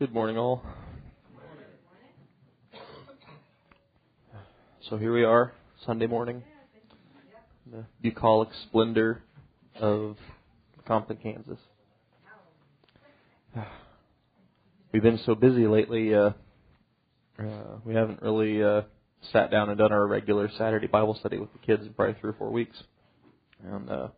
[0.00, 0.62] Good morning, all.
[4.88, 5.52] So here we are,
[5.84, 6.42] Sunday morning,
[7.70, 9.22] the bucolic splendor
[9.78, 10.16] of
[10.86, 11.58] Compton, Kansas.
[14.90, 16.30] We've been so busy lately, uh,
[17.38, 17.44] uh,
[17.84, 18.84] we haven't really uh,
[19.34, 22.30] sat down and done our regular Saturday Bible study with the kids in probably three
[22.30, 22.82] or four weeks.
[23.62, 24.08] And uh,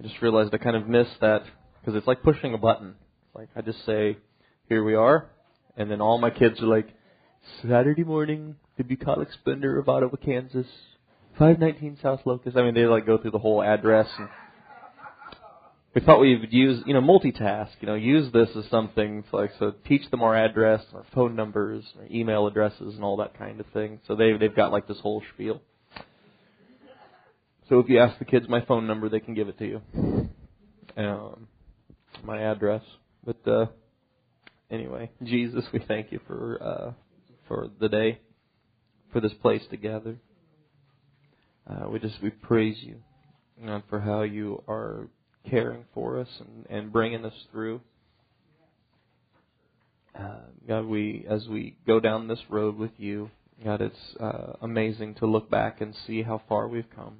[0.00, 1.44] I just realized I kind of missed that
[1.80, 2.96] because it's like pushing a button.
[3.28, 4.16] It's like I just say,
[4.70, 5.26] "Here we are,"
[5.76, 6.86] and then all my kids are like,
[7.60, 10.68] "Saturday morning, the bucolic splendor of Ottawa, Kansas,
[11.38, 14.08] 519 South Locust." I mean, they like go through the whole address.
[14.16, 14.28] And
[15.92, 17.70] we thought we would use, you know, multitask.
[17.80, 21.34] You know, use this as something to like so teach them our address, our phone
[21.34, 23.98] numbers, our email addresses, and all that kind of thing.
[24.06, 25.60] So they they've got like this whole spiel.
[27.68, 29.80] So if you ask the kids my phone number, they can give it to you.
[30.96, 31.48] Um,
[32.22, 32.82] my address.
[33.24, 33.66] But uh,
[34.70, 36.92] anyway, Jesus, we thank you for uh,
[37.48, 38.20] for the day,
[39.12, 40.16] for this place to gather.
[41.68, 42.96] Uh, we just we praise you
[43.68, 45.08] uh, for how you are
[45.48, 47.80] caring for us and, and bringing us through.
[50.18, 53.30] Uh, God, we as we go down this road with you,
[53.64, 57.18] God, it's uh, amazing to look back and see how far we've come.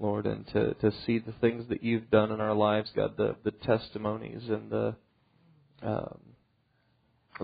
[0.00, 3.34] Lord, and to, to see the things that you've done in our lives, God, the,
[3.42, 4.94] the testimonies and the
[5.82, 6.18] um,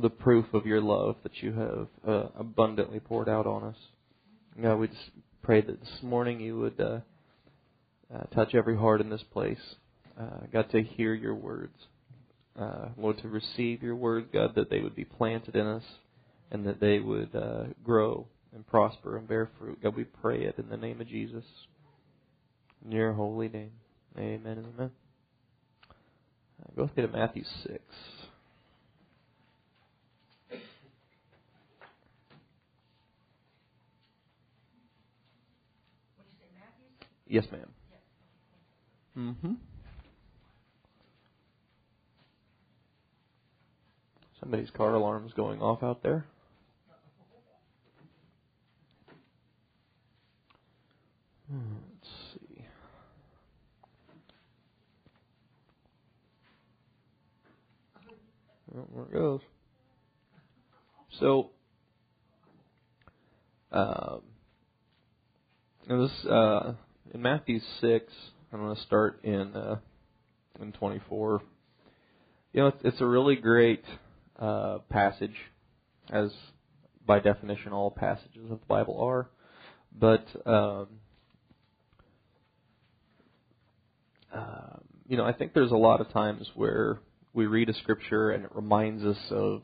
[0.00, 3.76] the proof of your love that you have uh, abundantly poured out on us.
[4.60, 5.10] God, we just
[5.42, 7.00] pray that this morning you would uh,
[8.14, 9.58] uh, touch every heart in this place.
[10.18, 11.76] Uh, God, to hear your words.
[12.58, 15.82] Uh, Lord, to receive your words, God, that they would be planted in us
[16.50, 19.82] and that they would uh, grow and prosper and bear fruit.
[19.82, 21.44] God, we pray it in the name of Jesus.
[22.84, 23.72] In your holy name.
[24.16, 24.90] Amen and amen.
[26.62, 27.80] Uh, go me to Matthew 6.
[37.26, 37.70] Yes, ma'am.
[39.16, 39.52] Mm-hmm.
[44.40, 46.26] Somebody's car alarm's going off out there.
[51.50, 52.64] Let's see.
[58.70, 59.40] Well, there it goes.
[61.20, 61.50] So,
[63.72, 64.20] um,
[65.88, 66.72] this uh,
[67.14, 68.12] in Matthew six.
[68.52, 69.76] I'm going to start in uh,
[70.60, 71.42] in 24.
[72.52, 73.84] You know, it's, it's a really great
[74.38, 75.34] uh, passage,
[76.12, 76.30] as
[77.06, 79.30] by definition all passages of the Bible are.
[79.96, 80.88] But um,
[84.34, 86.98] uh, you know, I think there's a lot of times where
[87.32, 89.62] we read a scripture and it reminds us of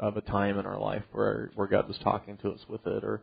[0.00, 3.04] of a time in our life where where God was talking to us with it,
[3.04, 3.22] or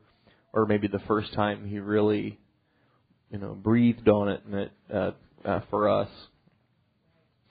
[0.54, 2.40] or maybe the first time He really
[3.32, 5.12] you know breathed on it and it uh,
[5.46, 6.10] uh, for us.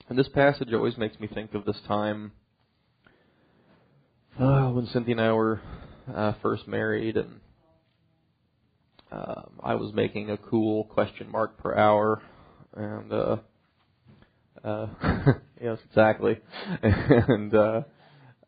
[0.09, 2.31] And this passage always makes me think of this time
[4.39, 5.59] uh, when Cynthia and I were
[6.13, 7.39] uh, first married, and
[9.11, 12.21] uh, I was making a cool question mark per hour,
[12.75, 13.37] and uh,
[14.63, 14.87] uh,
[15.61, 16.37] yes, exactly,
[16.83, 17.81] and uh,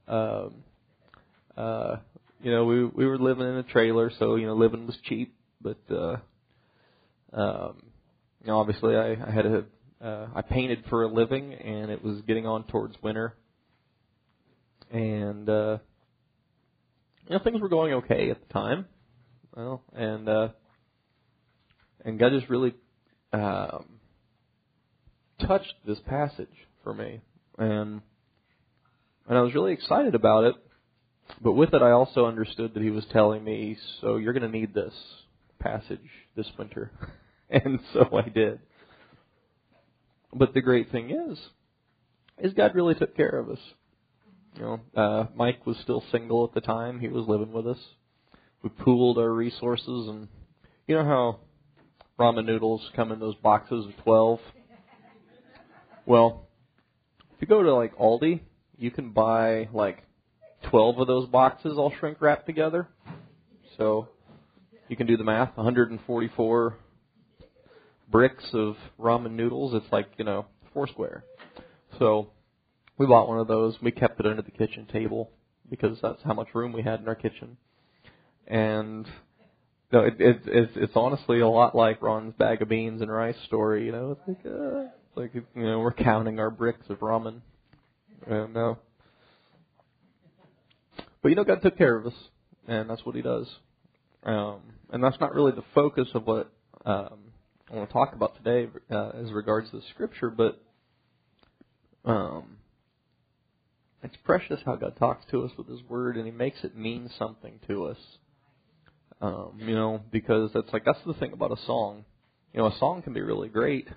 [0.08, 0.54] um,
[1.58, 1.96] uh,
[2.42, 5.36] you know we we were living in a trailer, so you know living was cheap,
[5.60, 6.18] but uh,
[7.34, 7.84] um,
[8.42, 9.66] you know obviously I, I had a
[10.02, 13.36] uh, I painted for a living, and it was getting on towards winter,
[14.92, 15.78] and uh,
[17.28, 18.86] you know things were going okay at the time.
[19.56, 20.50] Well, and uh,
[22.06, 22.74] and God just really
[23.34, 24.00] um,
[25.46, 26.48] touched this passage
[26.84, 27.20] for me,
[27.58, 28.02] and
[29.28, 30.56] and I was really excited about it.
[31.42, 34.58] But with it, I also understood that He was telling me, "So you're going to
[34.58, 34.94] need this
[35.60, 36.00] passage
[36.36, 36.92] this winter,"
[37.50, 38.60] and so I did.
[40.34, 41.40] But the great thing is,
[42.38, 43.60] is God really took care of us.
[44.56, 47.80] You know, uh, Mike was still single at the time; he was living with us.
[48.62, 50.28] We pooled our resources, and
[50.88, 51.40] you know how
[52.20, 54.40] ramen noodles come in those boxes of twelve.
[56.06, 56.48] Well,
[57.36, 58.42] if you go to like Aldi,
[58.78, 60.04] you can buy like
[60.70, 62.88] 12 of those boxes all shrink wrapped together.
[63.78, 64.10] So
[64.90, 66.76] you can do the math 144
[68.12, 69.74] bricks of ramen noodles.
[69.76, 71.24] It's like, you know, four square.
[72.00, 72.32] So
[72.98, 73.76] we bought one of those.
[73.82, 75.30] We kept it under the kitchen table
[75.70, 77.58] because that's how much room we had in our kitchen.
[78.48, 79.08] And
[79.92, 83.36] no, it, it, it's it's honestly a lot like Ron's bag of beans and rice
[83.46, 83.86] story.
[83.86, 87.42] You know, it's like uh, it's like you know we're counting our bricks of ramen.
[88.30, 88.74] Uh,
[91.22, 92.14] but you know, God took care of us,
[92.68, 93.48] and that's what He does.
[94.24, 94.62] Um,
[94.92, 96.52] and that's not really the focus of what
[96.86, 97.20] um,
[97.72, 100.62] I want to talk about today uh, as regards to the Scripture, but
[102.04, 102.58] um,
[104.04, 107.10] it's precious how God talks to us with His Word, and He makes it mean
[107.18, 107.98] something to us.
[109.22, 112.06] Um, you know, because that's like that's the thing about a song.
[112.54, 113.88] You know, a song can be really great.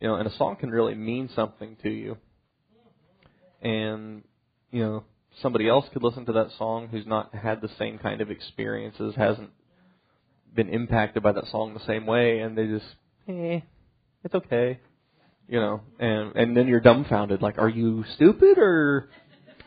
[0.00, 2.16] You know, and a song can really mean something to you.
[3.60, 4.22] And
[4.70, 5.04] you know,
[5.42, 9.14] somebody else could listen to that song who's not had the same kind of experiences,
[9.16, 9.50] hasn't
[10.54, 12.86] been impacted by that song the same way, and they just,
[13.28, 13.60] eh,
[14.24, 14.80] it's okay,
[15.48, 19.08] you know, and and then you're dumbfounded, like, are you stupid or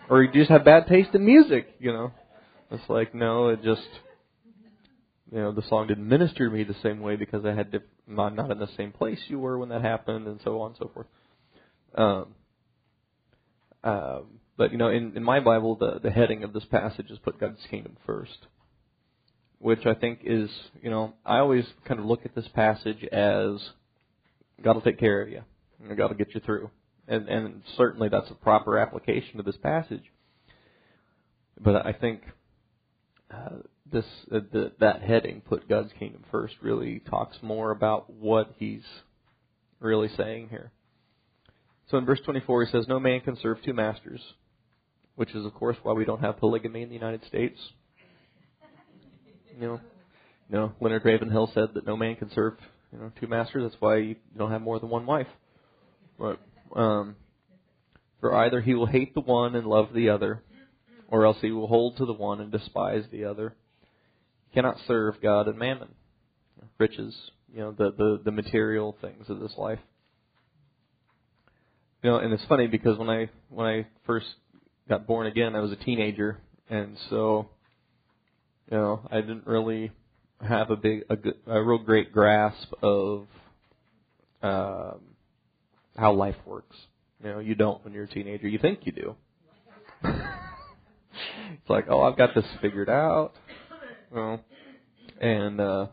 [0.09, 2.11] or you just have bad taste in music, you know?
[2.69, 3.87] It's like, no, it just,
[5.31, 8.35] you know, the song didn't minister to me the same way because I had not
[8.35, 10.91] not in the same place you were when that happened, and so on and so
[10.93, 11.07] forth.
[11.95, 12.35] Um,
[13.83, 17.19] um, but you know, in, in my Bible, the, the heading of this passage is
[17.19, 18.47] "Put God's Kingdom First,
[19.59, 20.49] which I think is,
[20.81, 23.61] you know, I always kind of look at this passage as
[24.61, 25.41] God will take care of you,
[25.83, 26.69] and God will get you through,
[27.07, 30.03] and and certainly that's a proper application of this passage.
[31.59, 32.21] But I think
[33.31, 33.57] uh,
[33.91, 38.83] this uh, the, that heading, "Put God's Kingdom First, really talks more about what He's
[39.81, 40.71] really saying here.
[41.89, 44.21] So in verse 24, he says, No man can serve two masters,
[45.15, 47.59] which is, of course, why we don't have polygamy in the United States.
[49.59, 49.79] You know,
[50.49, 52.53] you know, Leonard Ravenhill said that no man can serve
[52.91, 53.69] you know two masters.
[53.69, 55.27] That's why you don't have more than one wife.
[56.19, 56.39] But
[56.75, 57.15] um,
[58.19, 60.43] for either he will hate the one and love the other,
[61.07, 63.55] or else he will hold to the one and despise the other.
[64.49, 65.89] He cannot serve God and mammon,
[66.77, 67.15] riches,
[67.53, 69.79] you know, the the, the material things of this life.
[72.03, 74.27] You know, and it's funny because when I when I first
[74.91, 76.37] got born again, I was a teenager,
[76.69, 77.47] and so
[78.69, 79.89] you know I didn't really
[80.45, 83.25] have a big a, good, a real great grasp of
[84.43, 84.99] um,
[85.95, 86.75] how life works.
[87.23, 88.49] You know, you don't when you're a teenager.
[88.49, 89.15] You think you do.
[90.03, 93.31] it's like, oh, I've got this figured out.
[94.11, 94.39] You know,
[95.21, 95.87] and uh,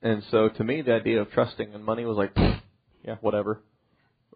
[0.00, 2.36] and so to me, the idea of trusting in money was like,
[3.04, 3.62] yeah, whatever.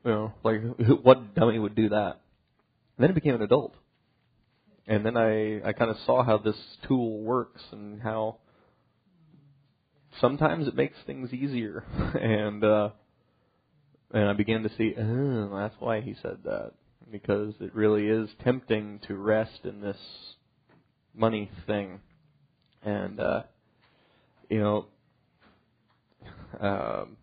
[0.05, 0.61] You know, like
[1.05, 2.22] what dummy would do that?
[3.03, 3.75] Then I became an adult,
[4.87, 6.55] and then I I kind of saw how this
[6.87, 8.37] tool works and how
[10.21, 11.85] sometimes it makes things easier,
[12.21, 12.91] and uh,
[14.13, 16.75] and I began to see, oh, that's why he said that.
[17.11, 19.99] Because it really is tempting to rest in this
[21.13, 21.99] money thing,
[22.85, 23.43] and uh,
[24.49, 24.87] you know.
[26.61, 27.17] Um,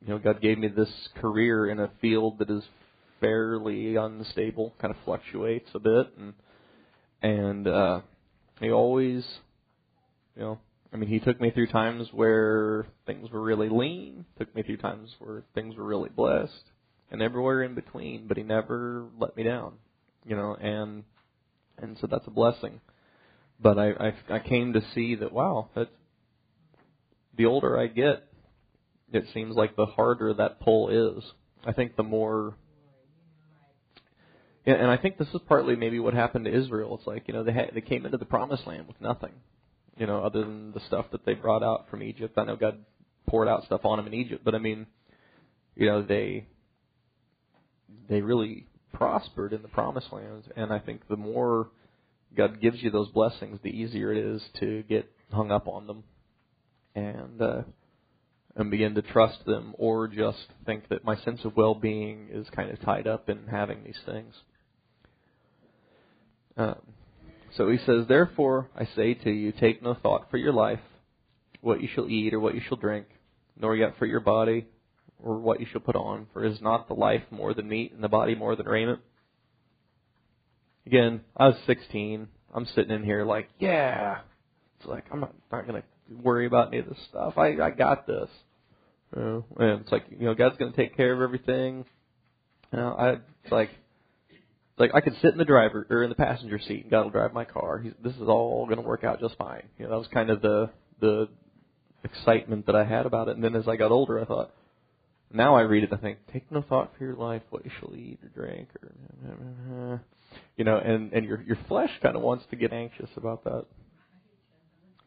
[0.00, 0.90] you know, God gave me this
[1.20, 2.64] career in a field that is
[3.20, 6.34] fairly unstable, kind of fluctuates a bit, and
[7.22, 8.00] and uh,
[8.60, 9.24] He always,
[10.36, 10.58] you know,
[10.92, 14.78] I mean, He took me through times where things were really lean, took me through
[14.78, 16.52] times where things were really blessed,
[17.10, 18.26] and everywhere in between.
[18.26, 19.74] But He never let me down,
[20.24, 21.04] you know, and
[21.78, 22.80] and so that's a blessing.
[23.60, 25.88] But I I, I came to see that wow, that
[27.36, 28.24] the older I get,
[29.12, 31.24] it seems like the harder that pull is.
[31.64, 32.54] I think the more
[34.66, 36.96] and I think this is partly maybe what happened to Israel.
[36.98, 39.32] It's like you know they had, they came into the promised land with nothing,
[39.96, 42.36] you know, other than the stuff that they brought out from Egypt.
[42.36, 42.78] I know God
[43.28, 44.86] poured out stuff on them in Egypt, but I mean,
[45.76, 46.46] you know, they
[48.08, 51.68] they really prospered in the promised land, and I think the more
[52.36, 56.04] God gives you those blessings, the easier it is to get hung up on them,
[56.94, 57.62] and uh,
[58.56, 62.70] and begin to trust them or just think that my sense of well-being is kind
[62.70, 64.34] of tied up in having these things.
[66.56, 66.76] Um,
[67.56, 70.80] so he says, Therefore I say to you, take no thought for your life,
[71.60, 73.06] what you shall eat or what you shall drink,
[73.58, 74.66] nor yet for your body
[75.22, 78.02] or what you shall put on, for is not the life more than meat and
[78.04, 79.00] the body more than raiment?
[80.86, 82.28] Again, I was 16.
[82.54, 84.18] I'm sitting in here like, yeah.
[84.78, 85.88] It's like I'm not, not going to
[86.22, 87.34] worry about any of this stuff.
[87.36, 88.28] I I got this.
[89.14, 91.84] Know, and it's like you know God's going to take care of everything.
[92.72, 93.70] You know, I it's like
[94.78, 97.10] like I could sit in the driver or in the passenger seat and God will
[97.10, 97.78] drive my car.
[97.78, 99.64] He's, this is all going to work out just fine.
[99.78, 101.28] You know, that was kind of the the
[102.04, 103.36] excitement that I had about it.
[103.36, 104.52] And then as I got older, I thought.
[105.32, 107.92] Now I read it, I think, take no thought for your life, what you shall
[107.96, 110.00] eat or drink, or
[110.56, 113.64] you know, and and your your flesh kind of wants to get anxious about that.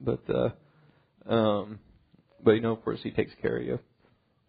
[0.01, 1.79] But uh, um,
[2.43, 3.79] but you know, of course, He takes care of you.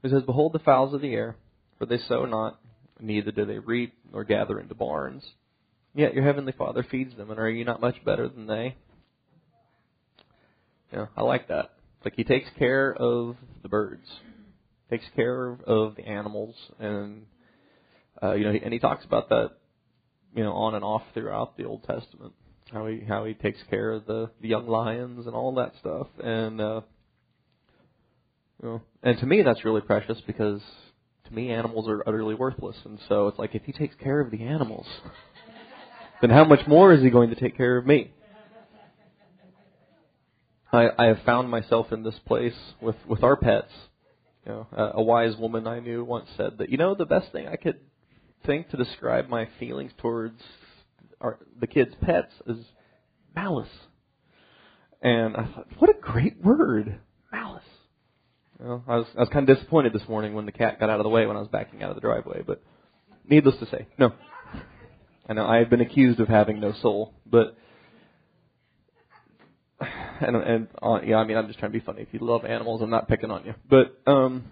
[0.02, 1.36] He says, Behold the fowls of the air,
[1.78, 2.58] for they sow not,
[3.00, 5.25] neither do they reap nor gather into barns.
[5.95, 8.76] Yet your heavenly Father feeds them, and are you not much better than they?
[10.93, 11.73] Yeah, I like that.
[11.97, 14.07] It's like he takes care of the birds,
[14.88, 17.26] takes care of the animals, and
[18.23, 19.50] uh, you know, and he talks about that,
[20.35, 22.33] you know, on and off throughout the Old Testament.
[22.73, 26.07] How he how he takes care of the, the young lions and all that stuff,
[26.23, 26.81] and uh,
[28.62, 30.61] you know, and to me that's really precious because
[31.30, 34.30] to me animals are utterly worthless, and so it's like if he takes care of
[34.30, 34.87] the animals,
[36.20, 38.12] then how much more is he going to take care of me?
[40.72, 43.72] I, I have found myself in this place with with our pets.
[44.46, 47.32] You know, a, a wise woman I knew once said that you know the best
[47.32, 47.80] thing I could
[48.46, 50.40] think to describe my feelings towards
[51.20, 52.64] our, the kids' pets is
[53.34, 53.68] malice.
[55.02, 57.00] And I thought, what a great word.
[58.62, 61.00] Know, I was I was kind of disappointed this morning when the cat got out
[61.00, 62.62] of the way when I was backing out of the driveway, but
[63.26, 64.12] needless to say, no.
[65.26, 67.57] I know I have been accused of having no soul, but
[70.21, 72.02] and and uh, yeah, I mean, I'm just trying to be funny.
[72.02, 74.45] If you love animals, I'm not picking on you, but um,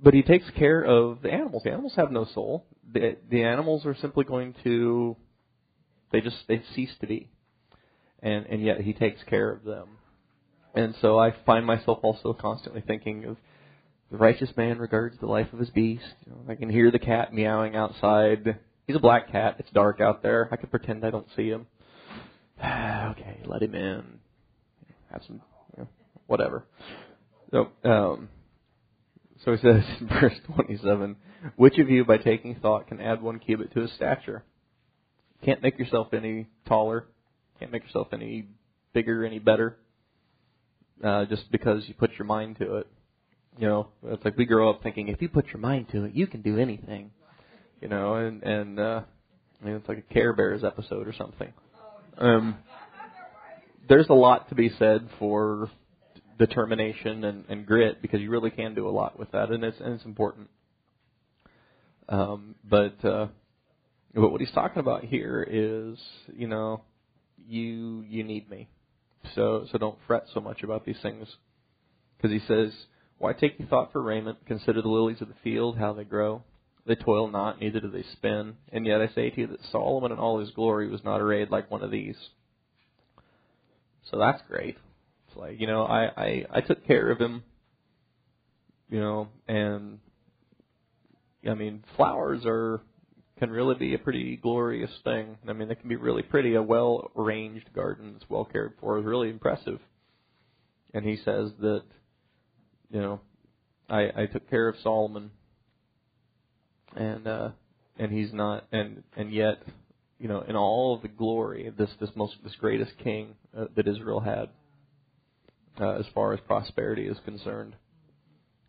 [0.00, 1.62] but he takes care of the animals.
[1.64, 2.66] The animals have no soul.
[2.92, 5.16] The the animals are simply going to,
[6.10, 7.28] they just they cease to be,
[8.20, 9.98] and and yet he takes care of them.
[10.74, 13.36] And so I find myself also constantly thinking of
[14.12, 16.04] the righteous man regards the life of his beast.
[16.26, 18.58] You know, I can hear the cat meowing outside.
[18.86, 19.56] He's a black cat.
[19.58, 20.50] It's dark out there.
[20.52, 21.66] I could pretend I don't see him.
[22.58, 24.04] okay, let him in
[25.10, 25.40] have some,
[25.76, 25.88] you know,
[26.26, 26.66] whatever.
[27.52, 28.28] So, um,
[29.44, 31.16] so he says in verse 27,
[31.56, 34.44] which of you by taking thought can add one cubit to his stature?
[35.42, 37.06] Can't make yourself any taller.
[37.58, 38.48] Can't make yourself any
[38.92, 39.78] bigger, any better.
[41.02, 42.86] Uh, just because you put your mind to it.
[43.58, 46.14] You know, it's like we grow up thinking if you put your mind to it,
[46.14, 47.10] you can do anything.
[47.80, 49.02] You know, and and uh,
[49.60, 51.52] I mean, it's like a Care Bears episode or something.
[52.18, 52.56] Um,
[53.88, 55.70] there's a lot to be said for
[56.38, 59.80] determination and, and grit because you really can do a lot with that, and it's
[59.80, 60.48] and it's important.
[62.08, 63.28] Um, but uh,
[64.14, 65.98] but what he's talking about here is,
[66.34, 66.82] you know,
[67.48, 68.68] you you need me,
[69.34, 71.28] so so don't fret so much about these things,
[72.16, 72.72] because he says,
[73.22, 74.44] "Why take you thought for raiment?
[74.46, 76.42] Consider the lilies of the field, how they grow."
[76.84, 78.56] They toil not, neither do they spin.
[78.72, 81.48] And yet I say to you that Solomon in all his glory was not arrayed
[81.48, 82.16] like one of these.
[84.10, 84.76] So that's great.
[85.28, 87.44] It's like, you know, I, I, I took care of him,
[88.90, 90.00] you know, and
[91.48, 92.80] I mean, flowers are,
[93.38, 95.38] can really be a pretty glorious thing.
[95.48, 96.56] I mean, they can be really pretty.
[96.56, 99.78] A well arranged garden that's well cared for is really impressive.
[100.92, 101.84] And he says that,
[102.92, 103.20] you know,
[103.88, 105.30] I, I took care of Solomon,
[106.94, 107.48] and uh,
[107.98, 109.62] and he's not, and and yet
[110.18, 113.88] you know, in all of the glory this this most this greatest king uh, that
[113.88, 114.50] Israel had,
[115.80, 117.74] uh, as far as prosperity is concerned,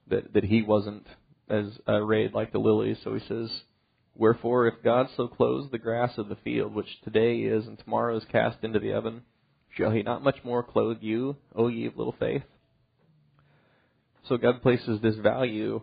[0.07, 1.05] that that he wasn't
[1.49, 2.97] as arrayed like the lilies.
[3.03, 3.51] So he says,
[4.15, 8.17] "Wherefore, if God so clothes the grass of the field, which today is and tomorrow
[8.17, 9.23] is cast into the oven,
[9.77, 12.43] shall He not much more clothe you, O ye of little faith?"
[14.27, 15.81] So God places this value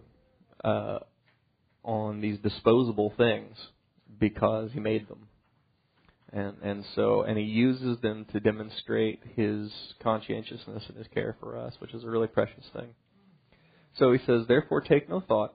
[0.64, 1.00] uh,
[1.82, 3.56] on these disposable things
[4.18, 5.28] because He made them
[6.32, 9.70] and and so and he uses them to demonstrate his
[10.02, 12.88] conscientiousness and his care for us, which is a really precious thing.
[13.96, 15.54] So he says, therefore take no thought,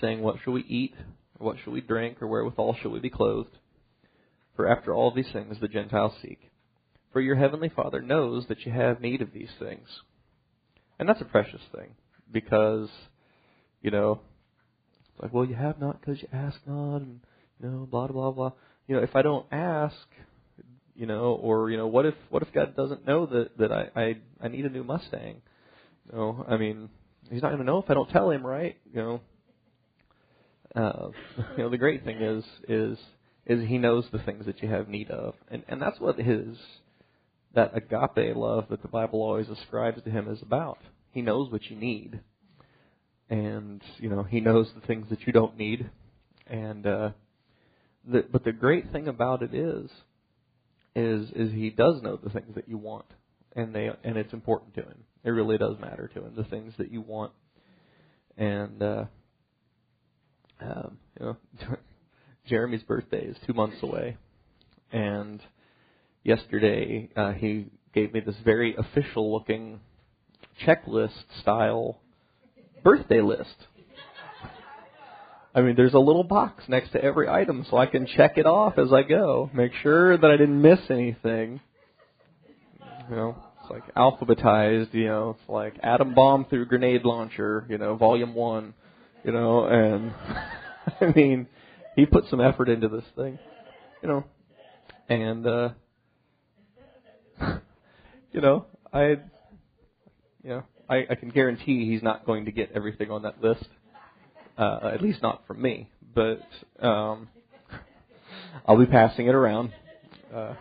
[0.00, 0.94] saying, What shall we eat,
[1.38, 3.58] or what shall we drink, or wherewithal shall we be clothed?
[4.56, 6.50] For after all these things the Gentiles seek.
[7.12, 9.86] For your heavenly Father knows that you have need of these things.
[11.02, 11.96] And that's a precious thing,
[12.30, 12.88] because,
[13.80, 14.20] you know,
[15.12, 17.18] it's like, well, you have not because you ask not, and,
[17.60, 18.52] you know, blah, blah, blah
[18.86, 19.96] you know, if I don't ask,
[20.94, 23.88] you know, or you know, what if what if God doesn't know that that I
[23.96, 25.40] I, I need a new Mustang?
[26.10, 26.88] You know, I mean,
[27.30, 28.76] He's not going to know if I don't tell Him, right?
[28.92, 29.20] You know,
[30.76, 31.08] uh,
[31.56, 32.98] you know, the great thing is is
[33.46, 36.56] is He knows the things that you have need of, and and that's what His
[37.54, 40.78] that agape love that the Bible always ascribes to Him is about.
[41.10, 42.20] He knows what you need,
[43.28, 45.90] and you know He knows the things that you don't need,
[46.46, 47.10] and uh,
[48.06, 49.90] the, but the great thing about it is,
[50.94, 53.06] is is he does know the things that you want,
[53.54, 55.04] and they and it's important to him.
[55.24, 57.32] It really does matter to him the things that you want,
[58.36, 59.04] and uh,
[60.60, 61.36] um, you know,
[62.48, 64.16] Jeremy's birthday is two months away,
[64.90, 65.40] and
[66.24, 69.80] yesterday uh, he gave me this very official looking
[70.64, 71.98] checklist style
[72.82, 73.66] birthday list
[75.54, 78.46] I mean, there's a little box next to every item so I can check it
[78.46, 79.50] off as I go.
[79.52, 81.60] Make sure that I didn't miss anything.
[83.10, 87.76] You know, it's like alphabetized, you know, it's like atom bomb through grenade launcher, you
[87.76, 88.72] know, volume one,
[89.24, 90.14] you know, and
[91.00, 91.46] I mean,
[91.96, 93.38] he put some effort into this thing,
[94.02, 94.24] you know,
[95.08, 95.68] and, uh,
[98.32, 99.18] you know, I, you
[100.44, 103.66] know, I, I can guarantee he's not going to get everything on that list
[104.56, 105.88] uh, at least not from me.
[106.14, 106.42] But
[106.80, 107.28] um,
[108.66, 109.72] I'll be passing it around.
[110.34, 110.54] Uh,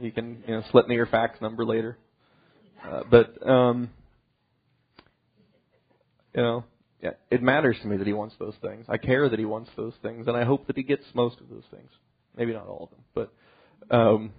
[0.00, 1.96] you can you know slip me your fax number later.
[2.84, 3.90] Uh, but um,
[6.34, 6.64] you know,
[7.02, 8.86] yeah, it matters to me that he wants those things.
[8.88, 11.48] I care that he wants those things, and I hope that he gets most of
[11.48, 11.90] those things.
[12.36, 13.30] Maybe not all of them,
[13.88, 14.32] but um,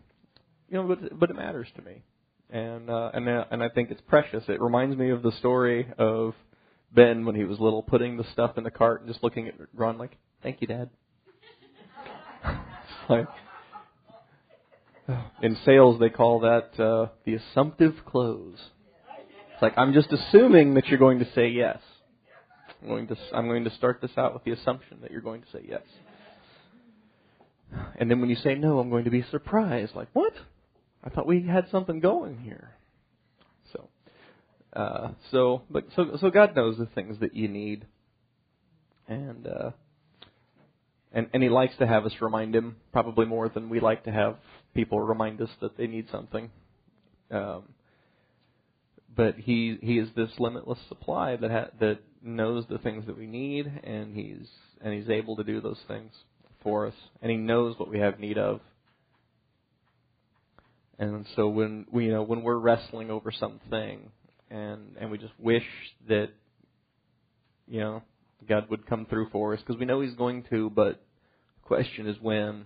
[0.70, 2.04] you know, but but it matters to me,
[2.50, 4.44] and uh, and uh, and I think it's precious.
[4.48, 6.34] It reminds me of the story of
[6.94, 9.56] Ben when he was little, putting the stuff in the cart and just looking at
[9.74, 10.90] Ron like, "Thank you, Dad."
[13.10, 13.28] like
[15.42, 18.58] in sales, they call that uh, the assumptive close.
[19.54, 21.80] It's like I'm just assuming that you're going to say yes.
[22.82, 25.42] I'm going to I'm going to start this out with the assumption that you're going
[25.42, 25.82] to say yes.
[28.00, 29.96] And then when you say no, I'm going to be surprised.
[29.96, 30.34] Like what?
[31.04, 32.72] I thought we had something going here.
[34.78, 37.88] Uh, so, but so so God knows the things that you need,
[39.08, 39.72] and uh,
[41.12, 44.12] and and He likes to have us remind Him probably more than we like to
[44.12, 44.36] have
[44.76, 46.52] people remind us that they need something.
[47.32, 47.64] Um,
[49.16, 53.26] but He He is this limitless supply that ha- that knows the things that we
[53.26, 54.48] need, and He's
[54.82, 56.12] and He's able to do those things
[56.62, 58.60] for us, and He knows what we have need of.
[61.00, 64.12] And so when we, you know, when we're wrestling over something,
[64.50, 65.66] and and we just wish
[66.08, 66.30] that
[67.68, 68.04] you know
[68.48, 70.70] God would come through for us because we know He's going to.
[70.70, 71.02] But
[71.62, 72.66] the question is when.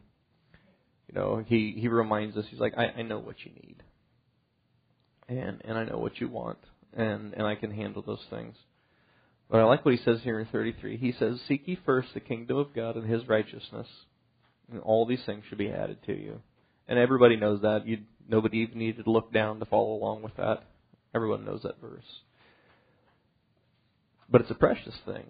[1.08, 2.46] You know, He He reminds us.
[2.50, 3.84] He's like, I, I know what you need,
[5.28, 6.60] and and I know what you want,
[6.96, 8.56] and and I can handle those things.
[9.52, 10.96] But I like what he says here in 33.
[10.96, 13.88] He says, Seek ye first the kingdom of God and his righteousness,
[14.72, 16.40] and all these things should be added to you.
[16.88, 17.86] And everybody knows that.
[17.86, 18.00] You
[18.32, 20.64] nobody even needed to look down to follow along with that.
[21.14, 22.06] Everyone knows that verse.
[24.30, 25.26] But it's a precious thing.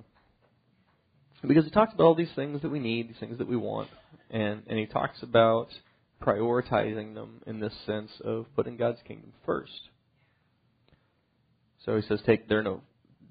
[1.45, 3.89] Because he talks about all these things that we need, these things that we want,
[4.29, 5.69] and, and he talks about
[6.21, 9.89] prioritizing them in this sense of putting God's kingdom first.
[11.83, 12.81] So he says, Take there no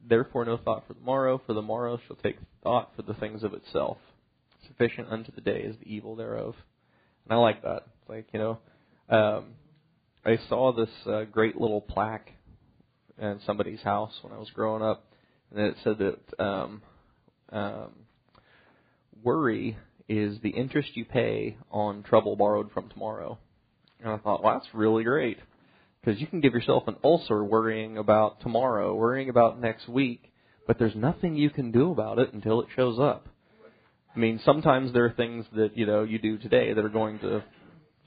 [0.08, 3.44] therefore no thought for the morrow, for the morrow shall take thought for the things
[3.44, 3.98] of itself.
[4.66, 6.54] Sufficient unto the day is the evil thereof.
[7.24, 7.84] And I like that.
[8.00, 8.58] It's Like, you know,
[9.10, 9.44] um,
[10.24, 12.30] I saw this uh, great little plaque
[13.18, 15.04] in somebody's house when I was growing up,
[15.50, 16.82] and it said that um,
[17.50, 17.90] um,
[19.22, 19.76] worry
[20.08, 23.38] is the interest you pay on trouble borrowed from tomorrow.
[24.02, 25.38] And I thought, well, that's really great
[26.02, 30.32] because you can give yourself an ulcer worrying about tomorrow, worrying about next week,
[30.66, 33.28] but there's nothing you can do about it until it shows up.
[34.14, 37.18] I mean, sometimes there are things that you know you do today that are going
[37.20, 37.44] to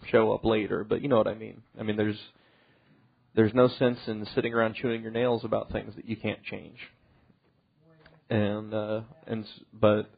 [0.09, 1.61] show up later, but you know what I mean.
[1.79, 2.19] I mean, there's
[3.35, 6.77] there's no sense in sitting around chewing your nails about things that you can't change.
[8.29, 10.09] And uh, and but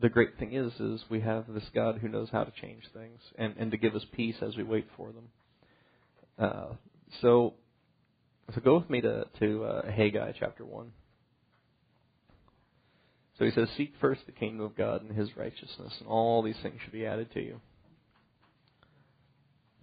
[0.00, 3.20] the great thing is is we have this God who knows how to change things
[3.36, 5.28] and and to give us peace as we wait for them.
[6.38, 6.74] Uh,
[7.20, 7.54] so
[8.54, 10.92] so go with me to to uh, Haggai chapter one.
[13.38, 16.58] So he says, "Seek first the kingdom of God and His righteousness, and all these
[16.62, 17.60] things should be added to you."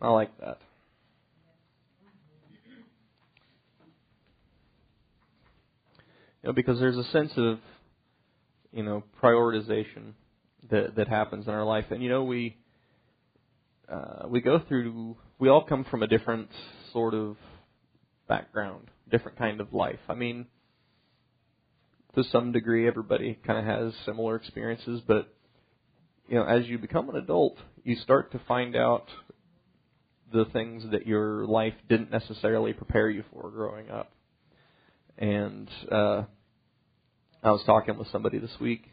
[0.02, 0.60] I like that.
[6.42, 7.60] You know, because there's a sense of,
[8.72, 10.14] you know, prioritization
[10.70, 12.58] that that happens in our life, and you know, we
[13.92, 15.18] uh, we go through.
[15.38, 16.50] We all come from a different
[16.94, 17.36] sort of
[18.28, 20.00] background, different kind of life.
[20.08, 20.46] I mean,
[22.16, 25.34] to some degree, everybody kind of has similar experiences, but
[26.30, 29.06] you know, as you become an adult, you start to find out
[30.32, 34.12] the things that your life didn't necessarily prepare you for growing up.
[35.18, 36.24] And uh,
[37.44, 38.90] I was talking with somebody this week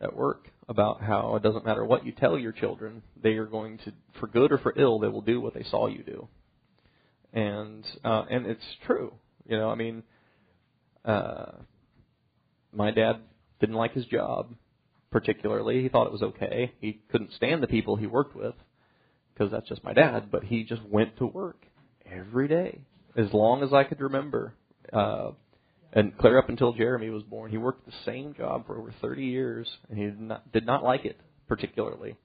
[0.00, 3.78] at work about how it doesn't matter what you tell your children, they are going
[3.78, 6.28] to, for good or for ill, they will do what they saw you do.
[7.32, 9.14] And uh, and it's true.
[9.46, 10.02] You know, I mean,
[11.04, 11.52] uh,
[12.72, 13.16] my dad
[13.58, 14.54] didn't like his job
[15.10, 15.82] particularly.
[15.82, 16.72] He thought it was okay.
[16.80, 18.54] He couldn't stand the people he worked with
[19.32, 20.30] because that's just my dad.
[20.30, 21.64] But he just went to work
[22.10, 22.80] every day
[23.16, 24.54] as long as I could remember.
[24.92, 25.32] Uh,
[25.92, 29.24] and clear up until Jeremy was born, he worked the same job for over 30
[29.24, 32.16] years, and he did not, did not like it particularly.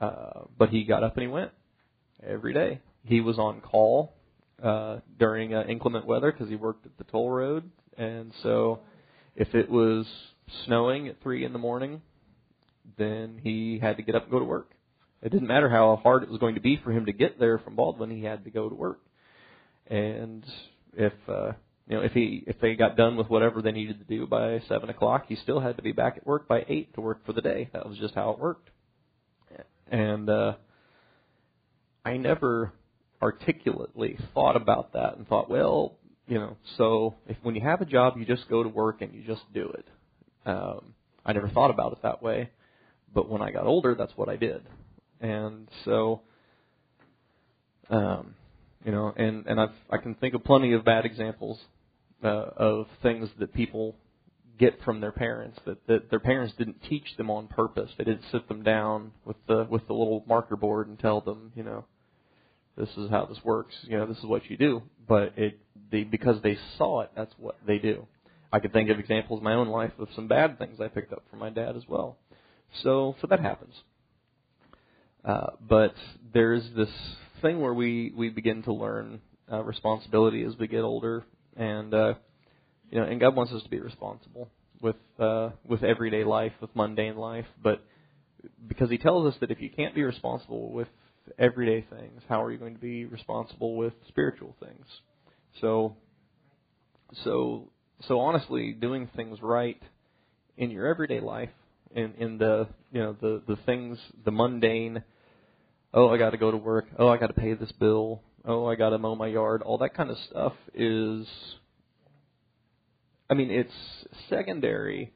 [0.00, 1.50] Uh, but he got up and he went
[2.24, 2.80] every day.
[3.04, 4.14] He was on call
[4.62, 8.80] uh, during uh, inclement weather because he worked at the toll road, and so
[9.36, 10.06] if it was
[10.64, 12.02] snowing at three in the morning,
[12.98, 14.73] then he had to get up and go to work.
[15.24, 17.58] It didn't matter how hard it was going to be for him to get there
[17.58, 19.00] from Baldwin; he had to go to work.
[19.86, 20.44] And
[20.92, 21.52] if uh,
[21.88, 24.60] you know, if he if they got done with whatever they needed to do by
[24.68, 27.32] seven o'clock, he still had to be back at work by eight to work for
[27.32, 27.70] the day.
[27.72, 28.68] That was just how it worked.
[29.90, 30.54] And uh,
[32.04, 32.72] I never
[33.22, 37.86] articulately thought about that and thought, well, you know, so if when you have a
[37.86, 39.86] job, you just go to work and you just do it.
[40.44, 42.50] Um, I never thought about it that way,
[43.14, 44.62] but when I got older, that's what I did.
[45.20, 46.22] And so,
[47.90, 48.34] um,
[48.84, 51.58] you know, and and I've I can think of plenty of bad examples
[52.22, 53.96] uh, of things that people
[54.58, 57.90] get from their parents that, that their parents didn't teach them on purpose.
[57.98, 61.52] They didn't sit them down with the with the little marker board and tell them,
[61.56, 61.84] you know,
[62.76, 63.74] this is how this works.
[63.82, 64.82] You know, this is what you do.
[65.08, 65.58] But it
[65.90, 68.06] they because they saw it, that's what they do.
[68.52, 71.12] I could think of examples in my own life of some bad things I picked
[71.12, 72.18] up from my dad as well.
[72.82, 73.74] So so that happens.
[75.24, 75.94] Uh, but
[76.32, 76.90] there's this
[77.40, 81.24] thing where we we begin to learn uh, responsibility as we get older,
[81.56, 82.14] and uh,
[82.90, 84.48] you know, and God wants us to be responsible
[84.80, 87.46] with uh, with everyday life, with mundane life.
[87.62, 87.82] But
[88.66, 90.88] because He tells us that if you can't be responsible with
[91.38, 94.86] everyday things, how are you going to be responsible with spiritual things?
[95.60, 95.96] So,
[97.22, 97.70] so,
[98.06, 99.80] so honestly, doing things right
[100.56, 101.50] in your everyday life,
[101.94, 105.02] in in the you know the the things, the mundane.
[105.96, 106.86] Oh, I got to go to work.
[106.98, 108.20] Oh, I got to pay this bill.
[108.44, 109.62] Oh, I got to mow my yard.
[109.62, 111.26] All that kind of stuff is
[113.28, 113.72] I mean, it's
[114.28, 115.12] secondary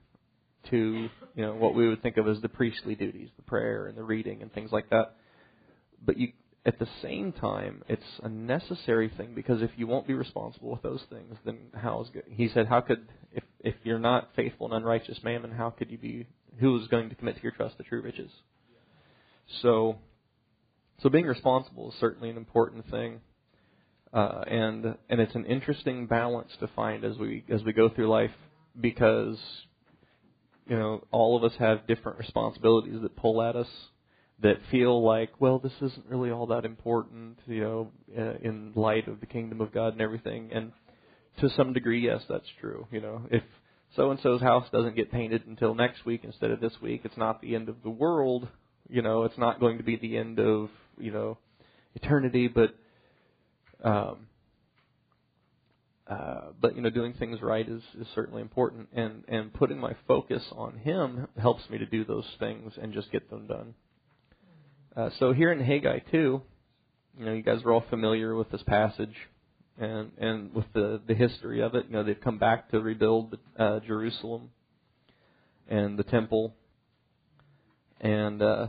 [0.71, 3.97] to you know what we would think of as the priestly duties, the prayer and
[3.97, 5.15] the reading and things like that.
[6.05, 6.33] But you,
[6.65, 10.83] at the same time, it's a necessary thing because if you won't be responsible with
[10.83, 12.25] those things, then how is good?
[12.31, 15.99] He said, how could if if you're not faithful and unrighteous mammon, how could you
[15.99, 16.27] be?
[16.61, 18.31] Who is going to commit to your trust the true riches?
[19.63, 19.97] So,
[21.03, 23.21] so being responsible is certainly an important thing.
[24.13, 28.09] Uh, and and it's an interesting balance to find as we as we go through
[28.09, 28.31] life
[28.81, 29.37] because
[30.67, 33.69] you know all of us have different responsibilities that pull at us
[34.41, 39.09] that feel like well this isn't really all that important you know uh, in light
[39.09, 40.73] of the kingdom of God and everything and
[41.41, 43.43] to some degree yes that's true you know if
[43.95, 47.17] so and so's house doesn't get painted until next week instead of this week it's
[47.19, 48.49] not the end of the world
[48.89, 51.39] you know it's not going to be the end of you know
[51.95, 52.75] eternity but
[53.83, 54.27] um,
[56.09, 59.95] uh, but you know, doing things right is, is certainly important, and and putting my
[60.07, 63.75] focus on Him helps me to do those things and just get them done.
[64.97, 66.41] Uh, so here in Haggai two,
[67.19, 69.15] you know, you guys are all familiar with this passage
[69.79, 71.87] and and with the the history of it.
[71.89, 74.49] You know, they've come back to rebuild uh, Jerusalem
[75.69, 76.55] and the temple,
[78.01, 78.69] and uh,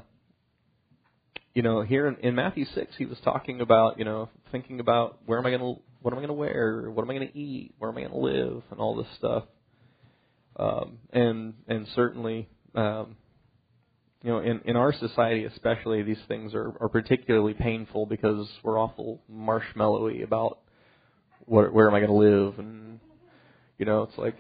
[1.60, 5.18] you know, here in, in Matthew six, he was talking about you know thinking about
[5.26, 7.28] where am I going to what am I going to wear, what am I going
[7.28, 9.44] to eat, where am I going to live, and all this stuff.
[10.56, 13.18] Um, and and certainly, um,
[14.24, 18.80] you know, in in our society especially, these things are are particularly painful because we're
[18.80, 20.60] awful marshmallowy about
[21.40, 23.02] where where am I going to live, and
[23.78, 24.38] you know, it's like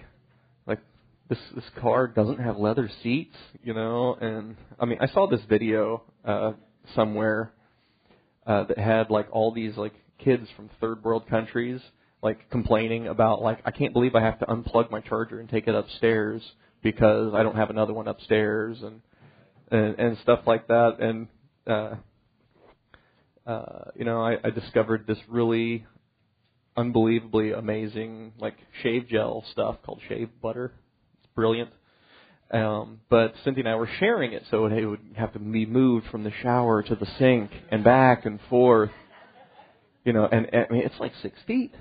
[0.65, 0.79] like
[1.27, 5.41] this this car doesn't have leather seats, you know, and I mean, I saw this
[5.49, 6.53] video uh,
[6.95, 7.51] somewhere
[8.45, 11.81] uh, that had like all these like kids from third world countries
[12.21, 15.67] like complaining about like I can't believe I have to unplug my charger and take
[15.67, 16.41] it upstairs
[16.83, 19.01] because I don't have another one upstairs and
[19.71, 21.27] and, and stuff like that and
[21.67, 21.95] uh
[23.45, 25.85] uh you know I, I discovered this really
[26.75, 30.73] unbelievably amazing like shave gel stuff called shave butter.
[31.19, 31.69] It's brilliant.
[32.51, 36.07] Um, but Cynthia and I were sharing it, so it would have to be moved
[36.07, 38.91] from the shower to the sink and back and forth
[40.09, 41.73] you know, and, and I mean, it's like six feet,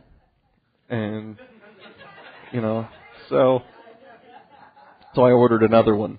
[0.88, 1.36] and
[2.52, 2.86] you know,
[3.28, 3.62] so
[5.14, 6.18] so I ordered another one.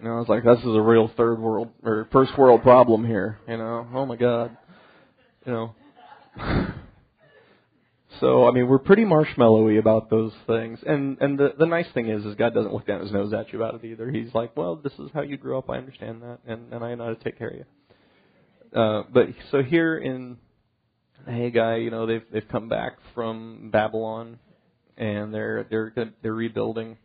[0.00, 3.06] You know, I was like, this is a real third world or first world problem
[3.06, 3.38] here.
[3.46, 4.56] You know, oh my god,
[5.46, 5.74] you know.
[8.20, 12.08] so I mean, we're pretty marshmallowy about those things, and and the the nice thing
[12.08, 14.10] is, is God doesn't look down his nose at you about it either.
[14.10, 15.70] He's like, well, this is how you grew up.
[15.70, 18.80] I understand that, and and I know how to take care of you.
[18.80, 20.36] Uh, but so here in
[21.26, 24.38] Haggai, you know, they've they've come back from Babylon,
[24.96, 26.96] and they're they're they're rebuilding.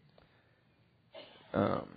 [1.53, 1.87] Um,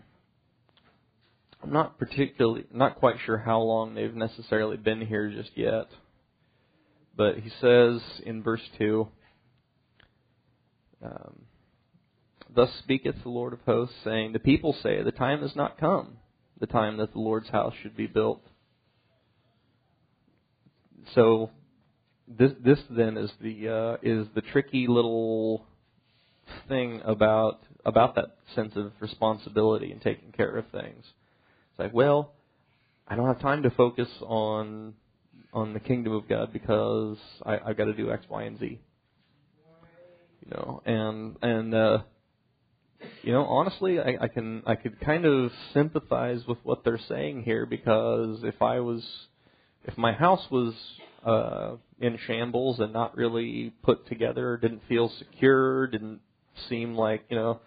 [1.63, 5.87] I'm not particularly not quite sure how long they've necessarily been here just yet,
[7.17, 9.09] but he says in verse two.
[11.05, 11.43] Um,
[12.55, 16.17] Thus speaketh the Lord of hosts, saying, The people say, The time has not come,
[16.59, 18.41] the time that the Lord's house should be built.
[21.15, 21.51] So
[22.27, 25.65] this this then is the uh, is the tricky little
[26.69, 31.05] thing about about that sense of responsibility and taking care of things.
[31.71, 32.33] It's like, well,
[33.07, 34.95] I don't have time to focus on
[35.57, 38.79] on the kingdom of God because I, I've got to do X, Y, and Z.
[40.45, 41.99] You know, and and uh,
[43.23, 47.43] you know, honestly, I, I can I could kind of sympathize with what they're saying
[47.45, 49.03] here because if I was
[49.85, 50.75] if my house was
[51.25, 56.21] uh, in shambles and not really put together, didn't feel secure, didn't
[56.69, 57.61] seem like you know,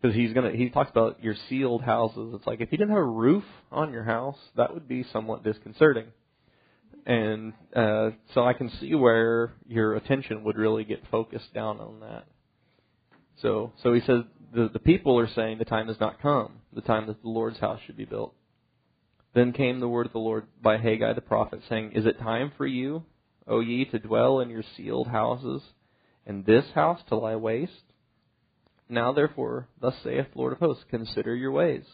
[0.00, 2.34] because he's gonna he talks about your sealed houses.
[2.34, 5.44] It's like if you didn't have a roof on your house, that would be somewhat
[5.44, 6.06] disconcerting.
[7.04, 12.00] And uh, so I can see where your attention would really get focused down on
[12.00, 12.24] that.
[13.40, 14.22] So, so he says
[14.54, 17.58] the, the people are saying the time has not come, the time that the Lord's
[17.58, 18.34] house should be built.
[19.34, 22.52] Then came the word of the Lord by Haggai the prophet, saying, Is it time
[22.56, 23.04] for you,
[23.48, 25.62] O ye, to dwell in your sealed houses,
[26.26, 27.72] and this house to lie waste?
[28.88, 31.84] Now therefore, thus saith the Lord of hosts, consider your ways.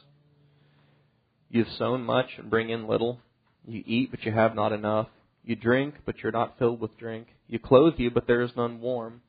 [1.48, 3.20] You have sown much and bring in little.
[3.68, 5.08] You eat, but you have not enough.
[5.44, 7.28] You drink, but you're not filled with drink.
[7.46, 9.22] You clothe you, but there is none warm.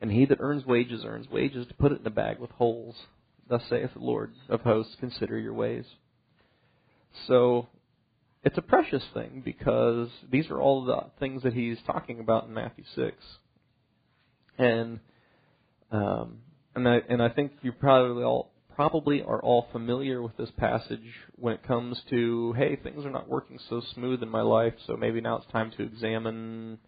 [0.00, 2.96] And he that earns wages earns wages to put it in a bag with holes.
[3.48, 5.84] Thus saith the Lord of hosts, consider your ways.
[7.26, 7.68] So
[8.42, 12.54] it's a precious thing because these are all the things that he's talking about in
[12.54, 13.16] Matthew six.
[14.58, 15.00] And
[15.90, 16.38] um,
[16.74, 21.04] and I and I think you probably all probably are all familiar with this passage
[21.36, 24.96] when it comes to hey things are not working so smooth in my life so
[24.96, 26.78] maybe now it's time to examine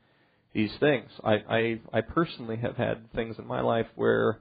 [0.57, 1.11] these things.
[1.23, 4.39] I, I I personally have had things in my life where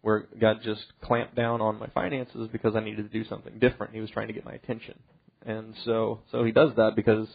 [0.00, 3.92] where God just clamped down on my finances because I needed to do something different.
[3.92, 4.98] He was trying to get my attention.
[5.44, 7.28] And so so he does that because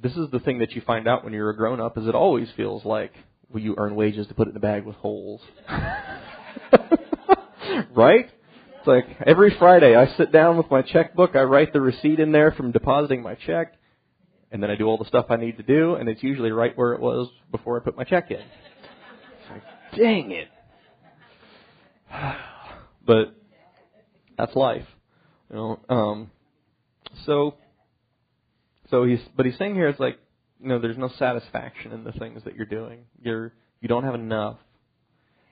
[0.00, 2.14] this is the thing that you find out when you're a grown up is it
[2.14, 3.12] always feels like
[3.50, 5.40] well, you earn wages to put it in a bag with holes.
[7.94, 8.30] right?
[8.78, 12.32] It's like every Friday I sit down with my checkbook, I write the receipt in
[12.32, 13.74] there from depositing my check,
[14.50, 16.76] and then I do all the stuff I need to do, and it's usually right
[16.76, 18.38] where it was before I put my check in.
[18.38, 19.62] It's like,
[19.96, 20.48] dang it.
[23.06, 23.34] but
[24.38, 24.86] that's life,
[25.50, 25.80] you know.
[25.88, 26.30] Um,
[27.24, 27.56] so,
[28.90, 30.18] so he's, but he's saying here it's like,
[30.60, 33.00] you know, there's no satisfaction in the things that you're doing.
[33.20, 34.58] You're, you don't have enough.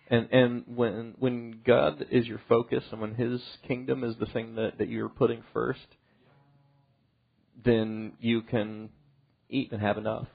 [0.08, 4.56] And and when when God is your focus and when His kingdom is the thing
[4.56, 5.86] that that you're putting first,
[7.64, 8.90] then you can
[9.48, 10.26] eat and have enough.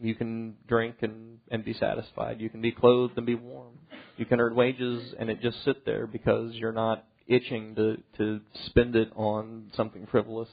[0.00, 2.40] You can drink and, and be satisfied.
[2.40, 3.78] You can be clothed and be warm.
[4.16, 8.40] You can earn wages and it just sit there because you're not itching to, to
[8.66, 10.48] spend it on something frivolous.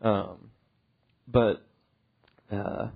[0.00, 0.50] Um,
[1.28, 1.64] but
[2.50, 2.88] uh,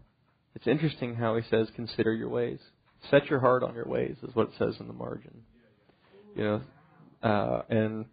[0.55, 2.59] it's interesting how he says, "Consider your ways.
[3.11, 5.43] Set your heart on your ways," is what it says in the margin.
[6.35, 6.61] You know,
[7.23, 8.05] uh, and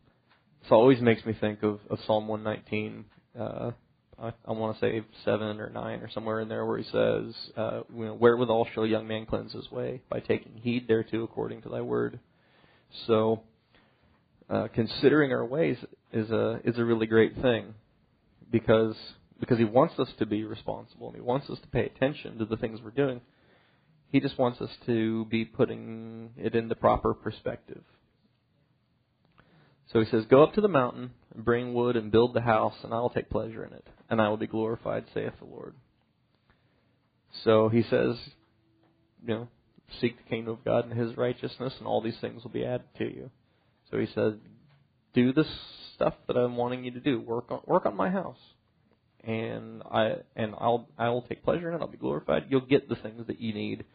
[0.61, 3.05] this always makes me think of, of Psalm 119.
[3.37, 3.71] Uh,
[4.21, 7.33] I, I want to say seven or nine or somewhere in there where he says,
[7.57, 11.23] uh, you know, "Wherewithal shall a young man cleanse his way by taking heed thereto
[11.23, 12.19] according to thy word."
[13.07, 13.41] So,
[14.49, 15.77] uh, considering our ways
[16.11, 17.73] is a is a really great thing
[18.51, 18.95] because
[19.39, 22.45] because he wants us to be responsible and he wants us to pay attention to
[22.45, 23.19] the things we're doing.
[24.13, 27.81] He just wants us to be putting it in the proper perspective.
[29.91, 32.75] So he says, Go up to the mountain and bring wood and build the house,
[32.83, 35.73] and I will take pleasure in it, and I will be glorified, saith the Lord.
[37.43, 38.15] So he says,
[39.25, 39.47] you know,
[39.99, 42.85] seek the kingdom of God and his righteousness, and all these things will be added
[42.99, 43.31] to you.
[43.89, 44.35] So he says,
[45.15, 45.45] do the
[45.95, 47.19] stuff that I'm wanting you to do.
[47.19, 48.37] Work on work on my house.
[49.23, 52.45] And I and I'll I'll take pleasure in it, I'll be glorified.
[52.49, 53.85] You'll get the things that you need,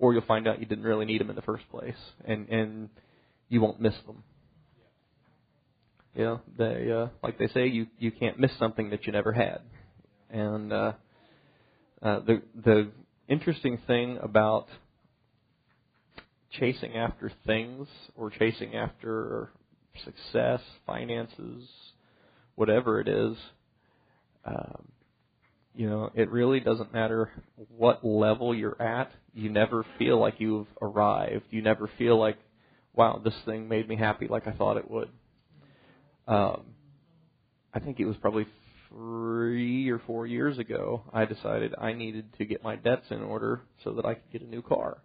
[0.00, 1.94] or you'll find out you didn't really need them in the first place.
[2.24, 2.88] And and
[3.48, 4.24] you won't miss them.
[6.16, 9.60] Know, they uh, like they say, you you can't miss something that you never had.
[10.28, 10.92] And uh,
[12.02, 12.90] uh, the the
[13.28, 14.66] interesting thing about
[16.58, 17.86] chasing after things
[18.16, 19.50] or chasing after
[20.04, 21.68] success, finances,
[22.56, 23.36] whatever it is,
[24.44, 24.88] um,
[25.74, 27.30] you know, it really doesn't matter
[27.68, 29.10] what level you're at.
[29.34, 31.44] You never feel like you've arrived.
[31.50, 32.38] You never feel like,
[32.92, 35.08] wow, this thing made me happy like I thought it would.
[36.26, 36.62] Um,
[37.72, 38.46] I think it was probably
[38.88, 41.02] three or four years ago.
[41.12, 44.42] I decided I needed to get my debts in order so that I could get
[44.42, 44.98] a new car,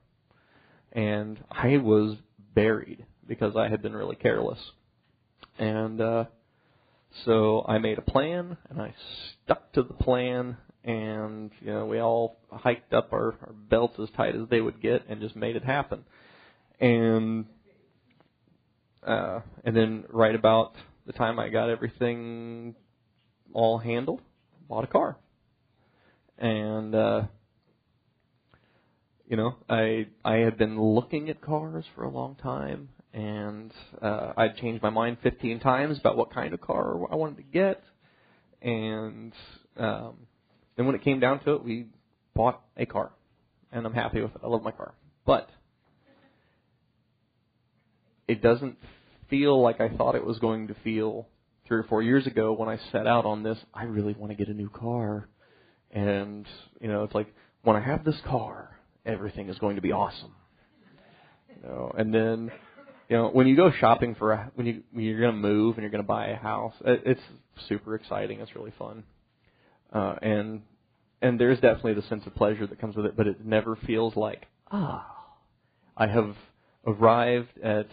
[0.91, 2.17] and I was
[2.53, 4.59] buried because I had been really careless.
[5.57, 6.25] And uh,
[7.23, 8.93] so I made a plan, and I
[9.43, 14.09] stuck to the plan, and you know we all hiked up our, our belts as
[14.15, 16.03] tight as they would get, and just made it happen.
[16.79, 17.45] And
[19.05, 20.73] uh, and then right about
[21.05, 22.75] the time I got everything
[23.53, 24.21] all handled,
[24.67, 25.17] bought a car,
[26.37, 27.23] and uh,
[29.29, 34.33] you know I I had been looking at cars for a long time, and uh,
[34.35, 37.81] I'd changed my mind 15 times about what kind of car I wanted to get,
[38.61, 39.31] and
[39.77, 40.17] um,
[40.75, 41.87] then when it came down to it, we
[42.35, 43.13] bought a car,
[43.71, 44.41] and I'm happy with it.
[44.43, 45.49] I love my car, but
[48.27, 48.77] it doesn't
[49.29, 51.29] feel like I thought it was going to feel
[51.67, 53.57] three or four years ago when I set out on this.
[53.73, 55.29] I really want to get a new car,
[55.89, 56.45] and
[56.81, 60.33] you know, it's like when I have this car, everything is going to be awesome.
[61.55, 62.51] You know, and then
[63.09, 65.75] you know, when you go shopping for a, when you when you're going to move
[65.75, 67.21] and you're going to buy a house, it, it's
[67.67, 68.39] super exciting.
[68.39, 69.03] It's really fun,
[69.93, 70.61] uh, and
[71.21, 74.15] and there's definitely the sense of pleasure that comes with it, but it never feels
[74.15, 75.05] like ah,
[75.95, 76.35] I have
[76.85, 77.87] arrived at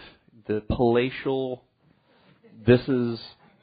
[0.46, 1.62] the palatial.
[2.66, 3.20] This is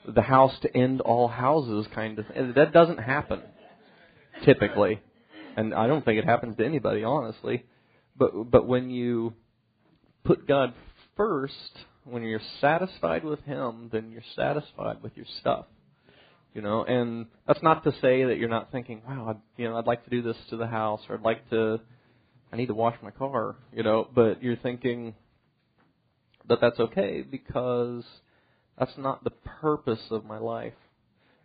[0.08, 2.26] the house to end all houses kind of.
[2.36, 3.42] And that doesn't happen
[4.46, 5.02] typically,
[5.58, 7.66] and I don't think it happens to anybody honestly.
[8.16, 9.34] But but when you
[10.24, 10.74] put God
[11.20, 11.54] first,
[12.06, 15.66] when you're satisfied with Him, then you're satisfied with your stuff.
[16.54, 19.78] You know, and that's not to say that you're not thinking, wow, I'd, you know,
[19.78, 21.82] I'd like to do this to the house, or I'd like to,
[22.54, 25.14] I need to wash my car, you know, but you're thinking
[26.48, 28.06] that that's okay because
[28.80, 29.30] that's not the
[29.62, 30.74] purpose of my life.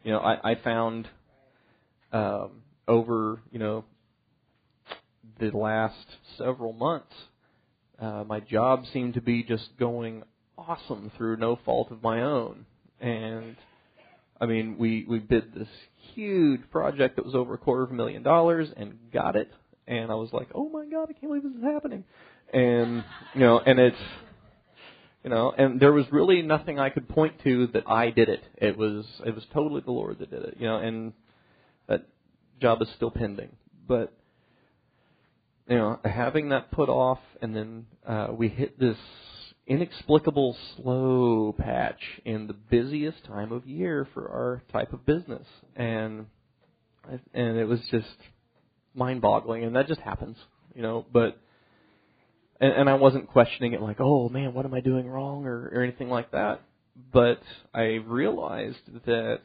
[0.05, 1.09] You know, I, I found
[2.13, 3.85] um, over, you know,
[5.41, 6.07] the last
[6.39, 7.13] several months
[8.01, 10.23] uh, my job seemed to be just going
[10.57, 12.67] awesome through no fault of my own.
[13.01, 13.57] And
[14.41, 15.69] I mean, we we bid this
[16.15, 19.51] huge project that was over a quarter of a million dollars and got it.
[19.87, 22.05] And I was like, oh my god, I can't believe this is happening.
[22.53, 23.05] And
[23.35, 23.97] you know, and it's
[25.23, 28.43] you know, and there was really nothing I could point to that I did it.
[28.57, 30.57] It was it was totally the Lord that did it.
[30.59, 31.13] You know, and
[31.89, 32.07] that
[32.61, 33.51] job is still pending,
[33.87, 34.13] but
[35.69, 38.99] you know, having that put off, and then uh, we hit this
[39.67, 46.27] inexplicable slow patch in the busiest time of year for our type of business, and
[47.33, 48.17] and it was just
[48.95, 50.37] mind-boggling, and that just happens,
[50.75, 51.05] you know.
[51.13, 51.39] But
[52.61, 55.71] and, and I wasn't questioning it like, oh man, what am I doing wrong or,
[55.75, 56.61] or anything like that.
[57.13, 57.41] But
[57.75, 59.41] I realized that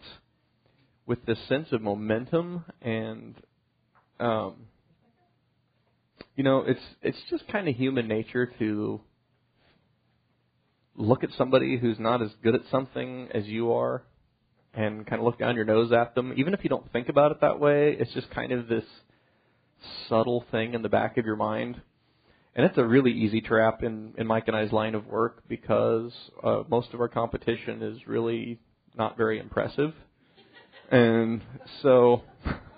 [1.05, 3.35] with this sense of momentum and
[4.19, 4.67] um,
[6.39, 9.01] you know, it's it's just kind of human nature to
[10.95, 14.03] look at somebody who's not as good at something as you are
[14.73, 16.33] and kind of look down your nose at them.
[16.37, 18.85] Even if you don't think about it that way it's just kind of this
[20.07, 21.81] subtle thing in the back of your mind.
[22.55, 26.13] And it's a really easy trap in in Mike and I's line of work because
[26.41, 28.59] uh, most of our competition is really
[28.97, 29.93] not very impressive.
[30.89, 31.41] And
[31.81, 32.23] so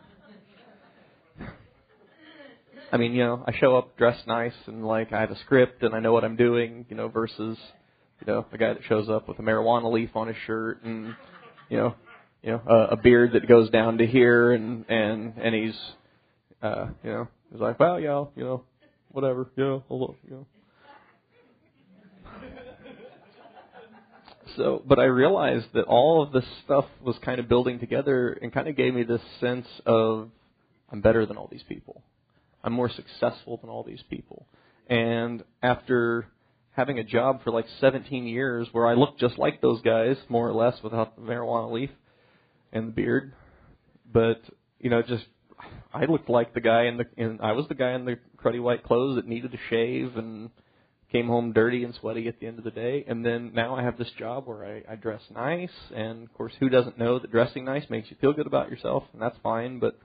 [2.92, 5.82] I mean, you know, I show up dressed nice and like I have a script
[5.82, 7.58] and I know what I'm doing, you know, versus,
[8.20, 11.16] you know, the guy that shows up with a marijuana leaf on his shirt and,
[11.70, 11.96] you know,
[12.44, 15.80] you know, a, a beard that goes down to here and and and he's,
[16.62, 18.64] uh, you know, he's like, well, yeah, you know,
[19.12, 20.46] whatever, you know, you know.
[24.58, 28.52] So, but I realized that all of this stuff was kind of building together and
[28.52, 30.30] kind of gave me this sense of
[30.92, 32.04] I'm better than all these people.
[32.64, 34.48] I'm more successful than all these people.
[34.88, 36.28] And after
[36.72, 40.48] having a job for like 17 years where I looked just like those guys, more
[40.48, 41.90] or less, without the marijuana leaf
[42.72, 43.34] and the beard,
[44.12, 44.42] but
[44.80, 45.26] you know, just
[45.94, 48.62] I looked like the guy in the in I was the guy in the cruddy
[48.62, 50.50] white clothes that needed to shave and
[51.12, 53.04] came home dirty and sweaty at the end of the day.
[53.08, 56.54] And then now I have this job where I, I dress nice, and of course,
[56.60, 59.80] who doesn't know that dressing nice makes you feel good about yourself, and that's fine,
[59.80, 60.00] but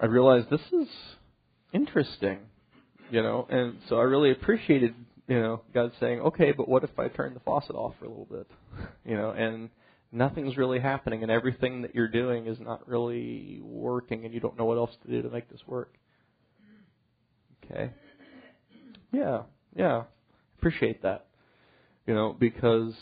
[0.00, 0.88] I realized this is
[1.72, 2.38] interesting,
[3.10, 4.94] you know, and so I really appreciated,
[5.26, 8.08] you know, God saying, okay, but what if I turn the faucet off for a
[8.08, 8.46] little bit,
[9.04, 9.70] you know, and
[10.12, 14.58] nothing's really happening and everything that you're doing is not really working and you don't
[14.58, 15.94] know what else to do to make this work.
[17.64, 17.90] Okay.
[19.12, 19.42] Yeah,
[19.74, 20.04] yeah.
[20.58, 21.26] Appreciate that.
[22.06, 22.94] You know, because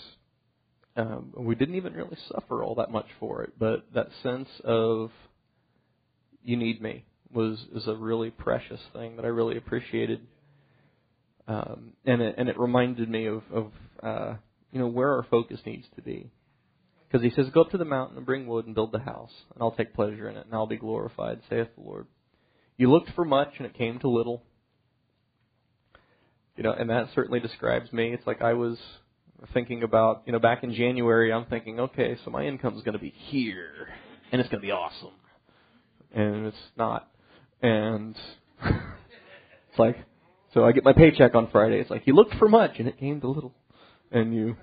[0.97, 5.11] um, we didn't even really suffer all that much for it, but that sense of
[6.45, 10.21] you need me was is a really precious thing that I really appreciated,
[11.49, 13.73] um, and it and it reminded me of of
[14.03, 14.35] uh,
[14.71, 16.31] you know where our focus needs to be,
[17.09, 19.33] because he says, "Go up to the mountain and bring wood and build the house,
[19.53, 22.07] and I'll take pleasure in it, and I'll be glorified," saith the Lord.
[22.77, 24.43] You looked for much, and it came to little.
[26.57, 28.13] You know, and that certainly describes me.
[28.13, 28.79] It's like I was
[29.53, 32.95] thinking about, you know, back in January, I'm thinking, okay, so my income is going
[32.95, 33.89] to be here,
[34.31, 35.13] and it's going to be awesome,
[36.15, 37.09] and it's not,
[37.61, 38.17] and
[38.65, 39.97] it's like,
[40.53, 41.81] so I get my paycheck on Friday.
[41.81, 43.55] It's like you looked for much, and it came to little,
[44.11, 44.57] and you,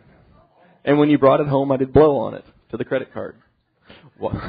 [0.86, 3.36] and when you brought it home, I did blow on it to the credit card.
[4.18, 4.36] What?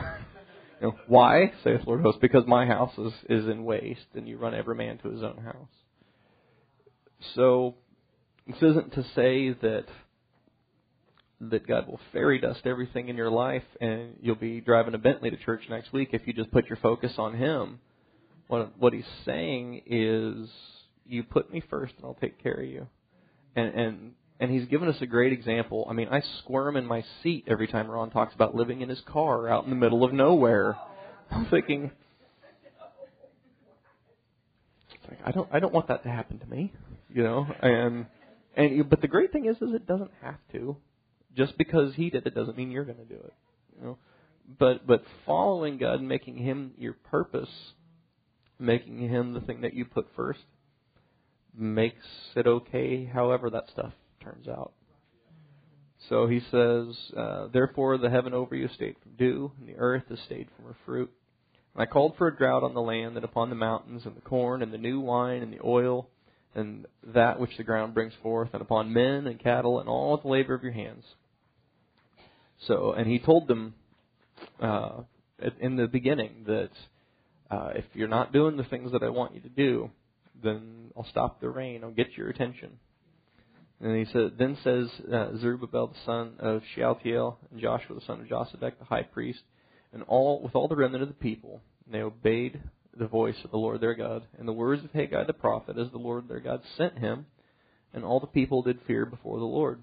[0.80, 2.20] You know, why, saith Lord host?
[2.20, 5.36] Because my house is, is in waste, and you run every man to his own
[5.36, 5.68] house.
[7.36, 7.76] So,
[8.48, 9.84] this isn't to say that
[11.50, 15.30] that God will fairy dust everything in your life and you'll be driving a Bentley
[15.30, 17.80] to church next week if you just put your focus on Him.
[18.46, 20.48] What, what He's saying is,
[21.04, 22.86] you put me first and I'll take care of you.
[23.56, 25.86] And, and, and He's given us a great example.
[25.90, 29.00] I mean, I squirm in my seat every time Ron talks about living in his
[29.06, 30.76] car out in the middle of nowhere.
[31.30, 31.90] I'm thinking,
[35.08, 36.72] like, I don't, I don't want that to happen to me,
[37.12, 38.06] you know, and,
[38.56, 40.76] and, but the great thing is, is it doesn't have to
[41.36, 43.32] just because he did it doesn't mean you're going to do it.
[43.78, 43.98] You know?
[44.58, 47.48] But but following God and making Him your purpose,
[48.58, 50.40] making Him the thing that you put first,
[51.56, 52.04] makes
[52.34, 53.04] it okay.
[53.04, 54.72] However that stuff turns out.
[56.08, 60.04] So he says, uh, Therefore the heaven over you stayed from dew, and the earth
[60.08, 61.10] has stayed from her fruit.
[61.74, 64.20] And I called for a drought on the land and upon the mountains, and the
[64.20, 66.08] corn, and the new wine, and the oil,
[66.54, 70.28] and that which the ground brings forth, and upon men and cattle, and all the
[70.28, 71.04] labor of your hands.
[72.66, 73.74] So, and he told them
[74.60, 75.02] uh,
[75.60, 76.70] in the beginning that
[77.50, 79.90] uh, if you're not doing the things that I want you to do,
[80.42, 81.82] then I'll stop the rain.
[81.82, 82.78] I'll get your attention.
[83.80, 88.20] And he said, then says uh, Zerubbabel the son of Shealtiel and Joshua the son
[88.20, 89.40] of Josedek the high priest,
[89.92, 92.60] and all with all the remnant of the people, and they obeyed
[92.96, 95.90] the voice of the Lord their God and the words of Haggai the prophet, as
[95.90, 97.26] the Lord their God sent him,
[97.92, 99.80] and all the people did fear before the Lord.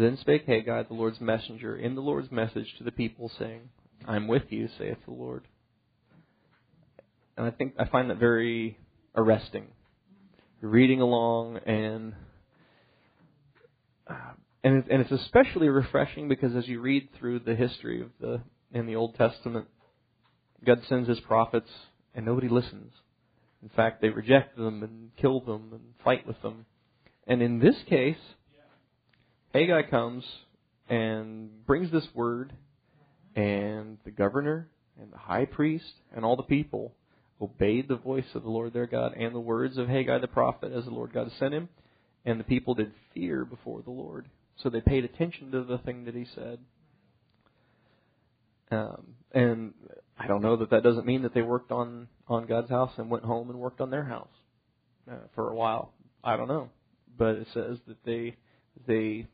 [0.00, 3.68] Then spake Haggai, the Lord's messenger, in the Lord's message to the people, saying,
[4.08, 5.46] I am with you, saith the Lord.
[7.36, 8.78] And I think I find that very
[9.14, 9.66] arresting.
[10.62, 12.14] You're reading along, and
[14.06, 14.32] uh,
[14.64, 18.40] and and it's especially refreshing because as you read through the history of the
[18.72, 19.66] in the Old Testament,
[20.64, 21.68] God sends His prophets,
[22.14, 22.94] and nobody listens.
[23.62, 26.64] In fact, they reject them and kill them and fight with them.
[27.26, 28.16] And in this case,
[29.52, 30.24] Haggai comes
[30.88, 32.52] and brings this word,
[33.34, 34.68] and the governor
[35.00, 36.94] and the high priest and all the people
[37.40, 40.72] obeyed the voice of the Lord their God and the words of Haggai the prophet
[40.72, 41.68] as the Lord God sent him,
[42.24, 44.28] and the people did fear before the Lord.
[44.62, 46.58] So they paid attention to the thing that he said.
[48.70, 49.74] Um, and
[50.18, 53.10] I don't know that that doesn't mean that they worked on on God's house and
[53.10, 54.28] went home and worked on their house
[55.10, 55.92] uh, for a while.
[56.22, 56.68] I don't know,
[57.18, 58.36] but it says that they
[58.86, 59.26] they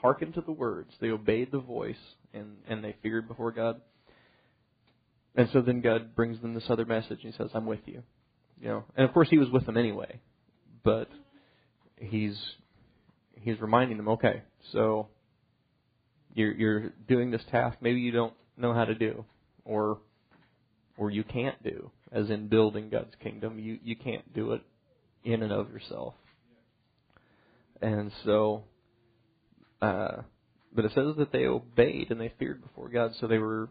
[0.00, 1.96] hearkened to the words, they obeyed the voice,
[2.32, 3.80] and, and they feared before God.
[5.34, 8.02] And so then God brings them this other message, and He says, "I'm with you."
[8.60, 10.20] You know, and of course He was with them anyway,
[10.82, 11.08] but
[11.96, 12.38] He's
[13.40, 14.42] He's reminding them, okay,
[14.72, 15.08] so
[16.34, 19.24] you're you're doing this task maybe you don't know how to do,
[19.64, 19.98] or
[20.96, 23.58] or you can't do, as in building God's kingdom.
[23.58, 24.62] You you can't do it
[25.24, 26.14] in and of yourself.
[27.82, 28.64] And so
[29.82, 30.22] uh,
[30.72, 33.68] but it says that they obeyed and they feared before God, so they were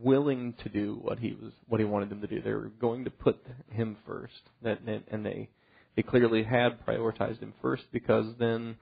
[0.00, 2.42] willing to do what he was what he wanted them to do.
[2.42, 4.32] They were going to put him first,
[4.62, 4.80] that
[5.10, 5.48] and they
[5.96, 8.76] they clearly had prioritized him first because then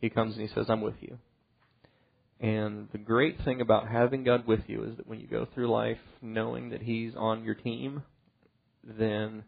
[0.00, 1.18] he comes and he says, "I'm with you."
[2.42, 5.70] And the great thing about having God with you is that when you go through
[5.70, 8.02] life knowing that He's on your team,
[8.82, 9.44] then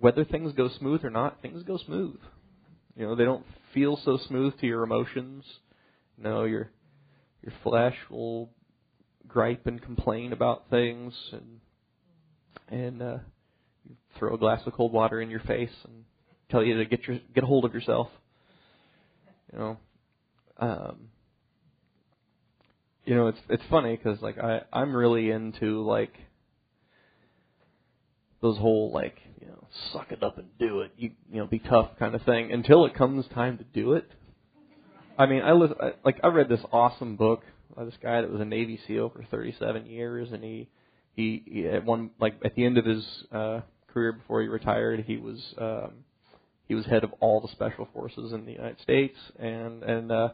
[0.00, 2.18] whether things go smooth or not, things go smooth.
[2.96, 3.44] You know, they don't
[3.74, 5.44] feel so smooth to your emotions.
[6.16, 6.70] No, your
[7.42, 8.50] your flesh will
[9.28, 11.60] gripe and complain about things, and
[12.68, 13.18] and uh,
[13.84, 16.04] you throw a glass of cold water in your face and
[16.50, 18.08] tell you to get your get a hold of yourself.
[19.52, 19.76] You know,
[20.58, 21.08] um,
[23.04, 26.14] you know, it's it's funny because like I I'm really into like
[28.40, 31.58] those whole like you know suck it up and do it you you know be
[31.58, 34.08] tough kind of thing until it comes time to do it.
[35.18, 37.42] I mean, I, I like I read this awesome book
[37.74, 40.68] by this guy that was a Navy SEAL for 37 years, and he
[41.14, 45.04] he, he at one like at the end of his uh, career before he retired,
[45.06, 46.04] he was um,
[46.68, 50.28] he was head of all the special forces in the United States, and and uh,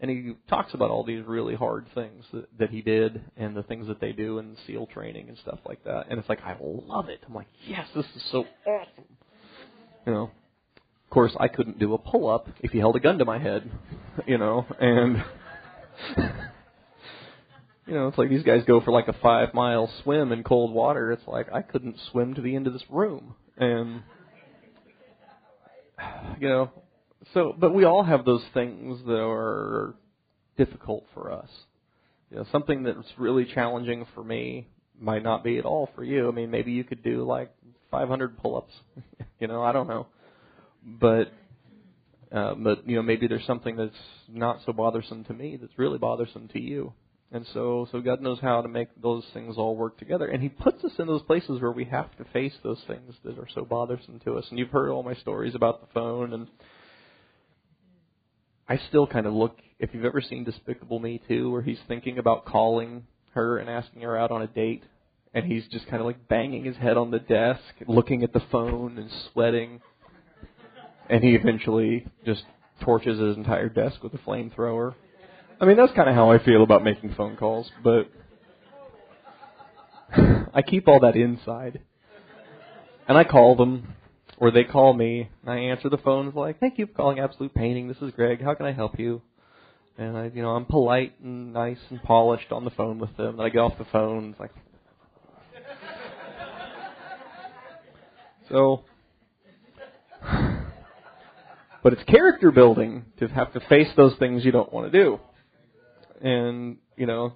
[0.00, 3.62] and he talks about all these really hard things that, that he did and the
[3.62, 6.06] things that they do in SEAL training and stuff like that.
[6.10, 7.20] And it's like I love it.
[7.26, 9.04] I'm like, yes, this is so awesome.
[10.06, 13.18] You know, of course, I couldn't do a pull up if he held a gun
[13.18, 13.70] to my head.
[14.28, 15.24] You know, and
[17.84, 20.72] you know, it's like these guys go for like a five mile swim in cold
[20.72, 21.10] water.
[21.10, 24.04] It's like I couldn't swim to the end of this room, and
[26.40, 26.70] you know,
[27.34, 29.94] so, but we all have those things that are
[30.56, 31.48] difficult for us.
[32.30, 34.68] You know, something that's really challenging for me
[34.98, 36.28] might not be at all for you.
[36.28, 37.52] I mean, maybe you could do like
[37.90, 38.72] 500 pull-ups.
[39.40, 40.06] you know, I don't know,
[40.84, 41.32] but
[42.32, 43.94] uh, but you know, maybe there's something that's
[44.28, 46.92] not so bothersome to me that's really bothersome to you.
[47.30, 50.26] And so, so God knows how to make those things all work together.
[50.26, 53.38] And He puts us in those places where we have to face those things that
[53.38, 54.44] are so bothersome to us.
[54.50, 56.48] And you've heard all my stories about the phone and
[58.68, 59.58] I still kind of look.
[59.78, 64.02] If you've ever seen Despicable Me 2, where he's thinking about calling her and asking
[64.02, 64.84] her out on a date,
[65.34, 68.42] and he's just kind of like banging his head on the desk, looking at the
[68.52, 69.80] phone and sweating,
[71.10, 72.44] and he eventually just
[72.82, 74.94] torches his entire desk with a flamethrower.
[75.60, 78.08] I mean, that's kind of how I feel about making phone calls, but
[80.54, 81.80] I keep all that inside.
[83.06, 83.94] And I call them
[84.38, 86.30] or they call me, and I answer the phone.
[86.34, 87.88] Like, "Thank you for calling Absolute Painting.
[87.88, 88.42] This is Greg.
[88.42, 89.22] How can I help you?"
[89.96, 93.38] And I, you know, I'm polite and nice and polished on the phone with them.
[93.38, 94.30] And I get off the phone.
[94.30, 94.50] It's like,
[98.48, 98.84] so.
[101.82, 105.20] But it's character building to have to face those things you don't want to do.
[106.22, 107.34] And, you know,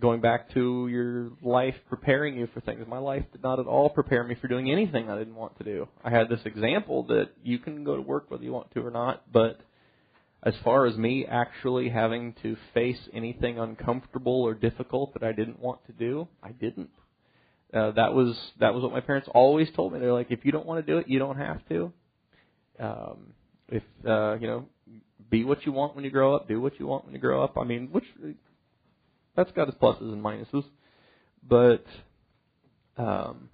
[0.00, 2.84] going back to your life preparing you for things.
[2.88, 5.64] My life did not at all prepare me for doing anything I didn't want to
[5.64, 5.88] do.
[6.04, 8.90] I had this example that you can go to work whether you want to or
[8.90, 9.60] not, but
[10.42, 15.58] as far as me actually having to face anything uncomfortable or difficult that I didn't
[15.58, 16.90] want to do, I didn't.
[17.74, 19.98] Uh, that was that was what my parents always told me.
[19.98, 21.92] They're like, if you don't want to do it, you don't have to.
[22.78, 23.34] Um,
[23.68, 24.66] if uh, you know,
[25.30, 26.48] be what you want when you grow up.
[26.48, 27.58] Do what you want when you grow up.
[27.58, 28.04] I mean, which
[29.38, 30.64] that's got its pluses and minuses.
[31.48, 31.84] But
[32.96, 33.50] um,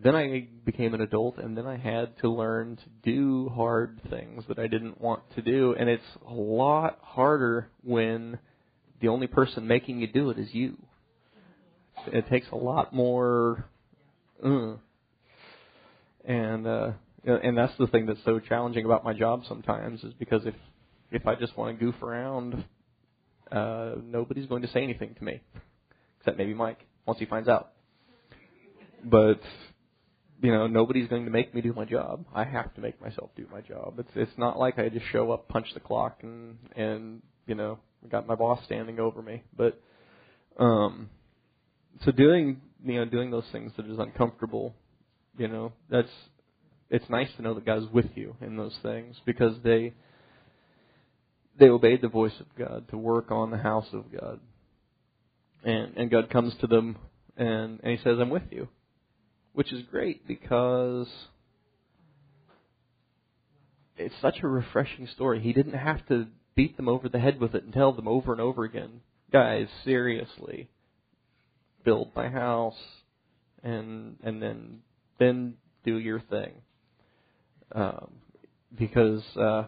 [0.00, 4.44] then I became an adult, and then I had to learn to do hard things
[4.46, 8.38] that I didn't want to do, and it's a lot harder when
[9.00, 10.76] the only person making you do it is you.
[12.06, 13.64] It takes a lot more,
[14.44, 14.74] uh,
[16.24, 16.92] and uh,
[17.24, 20.54] and that's the thing that's so challenging about my job sometimes is because if
[21.10, 22.64] if I just want to goof around
[23.52, 25.40] uh, nobody's going to say anything to me,
[26.20, 27.72] except maybe Mike once he finds out.
[29.04, 29.40] But
[30.42, 32.24] you know, nobody's going to make me do my job.
[32.34, 33.98] I have to make myself do my job.
[33.98, 37.78] It's it's not like I just show up, punch the clock, and and you know,
[38.08, 39.42] got my boss standing over me.
[39.56, 39.80] But
[40.58, 41.10] um,
[42.04, 44.74] so doing you know doing those things that is uncomfortable,
[45.36, 46.10] you know, that's
[46.90, 49.92] it's nice to know that God's with you in those things because they
[51.58, 54.40] they obeyed the voice of God to work on the house of God.
[55.64, 56.96] And and God comes to them
[57.36, 58.68] and, and he says, I'm with you.
[59.52, 61.08] Which is great because
[63.96, 65.40] it's such a refreshing story.
[65.40, 68.32] He didn't have to beat them over the head with it and tell them over
[68.32, 69.00] and over again,
[69.32, 70.68] guys, seriously,
[71.84, 72.78] build my house
[73.62, 74.80] and and then
[75.18, 75.54] then
[75.84, 76.52] do your thing.
[77.72, 78.12] Um,
[78.76, 79.64] because uh,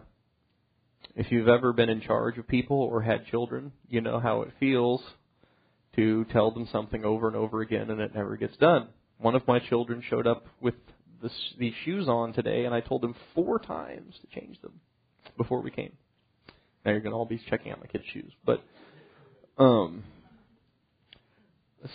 [1.15, 4.51] if you've ever been in charge of people or had children, you know how it
[4.59, 5.01] feels
[5.95, 8.87] to tell them something over and over again and it never gets done.
[9.17, 10.75] One of my children showed up with
[11.59, 14.79] these shoes on today, and I told him four times to change them
[15.37, 15.91] before we came.
[16.83, 18.63] Now you're going to all be checking out my kids' shoes, but
[19.59, 20.03] um,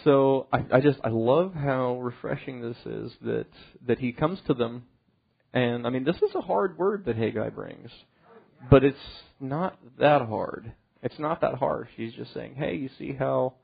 [0.04, 3.46] so I, I just I love how refreshing this is that
[3.88, 4.84] that he comes to them,
[5.52, 7.90] and I mean this is a hard word that Haggai brings
[8.70, 8.98] but it's
[9.40, 10.72] not that hard.
[11.02, 11.88] It's not that harsh.
[11.96, 13.54] He's just saying, "Hey, you see how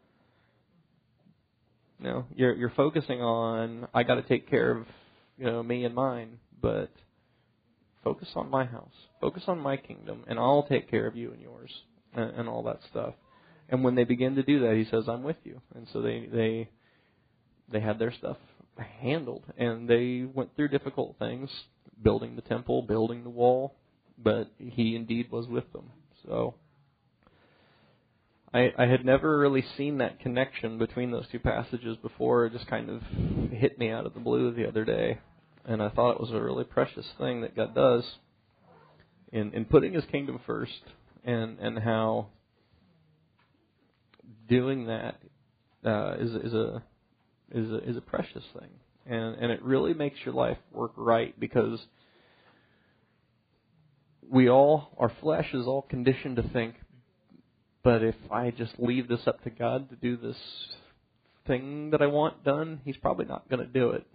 [1.99, 4.87] you know you're you're focusing on I got to take care of
[5.39, 6.91] you know me and mine, but
[8.05, 8.93] Focus on my house.
[9.21, 11.71] Focus on my kingdom, and I'll take care of you and yours,
[12.13, 13.15] and, and all that stuff.
[13.69, 16.27] And when they begin to do that, he says, "I'm with you." And so they
[16.27, 16.69] they
[17.71, 18.39] they had their stuff
[18.77, 21.49] handled, and they went through difficult things,
[22.03, 23.77] building the temple, building the wall,
[24.23, 25.91] but he indeed was with them.
[26.27, 26.55] So
[28.55, 32.47] I, I had never really seen that connection between those two passages before.
[32.47, 33.03] It just kind of
[33.51, 35.19] hit me out of the blue the other day,
[35.65, 38.05] and I thought it was a really precious thing that God does
[39.33, 40.83] in in putting His kingdom first,
[41.25, 42.29] and and how
[44.49, 45.19] doing that
[45.85, 46.83] uh, is is a
[47.53, 48.69] is a is a precious thing,
[49.07, 51.81] and and it really makes your life work right because
[54.33, 56.75] we all our flesh is all conditioned to think
[57.83, 60.37] but if I just leave this up to God to do this
[61.47, 64.07] thing that I want done, He's probably not going to do it.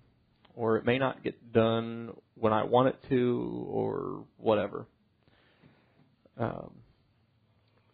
[0.55, 4.88] Or it may not get done when I want it to, or whatever.
[6.39, 6.72] Um,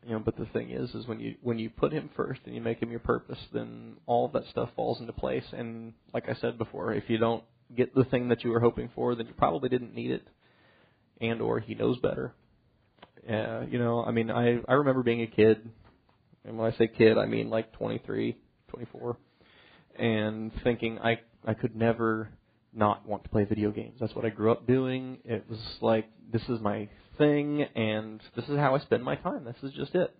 [0.05, 2.53] you know, but the thing is, is when you when you put Him first and
[2.53, 5.45] you make Him your purpose, then all of that stuff falls into place.
[5.51, 7.43] And like I said before, if you don't
[7.75, 10.27] get the thing that you were hoping for, then you probably didn't need it,
[11.23, 12.33] and or He knows better.
[13.27, 15.69] Yeah, you know, I mean, I I remember being a kid,
[16.45, 18.37] and when I say kid, I mean like 23,
[18.69, 19.17] 24,
[19.97, 22.29] and thinking I I could never
[22.73, 23.97] not want to play video games.
[23.99, 25.19] That's what I grew up doing.
[25.23, 29.45] It was like this is my thing, and this is how I spend my time.
[29.45, 30.13] This is just it.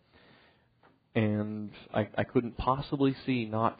[1.16, 3.80] And I I couldn't possibly see not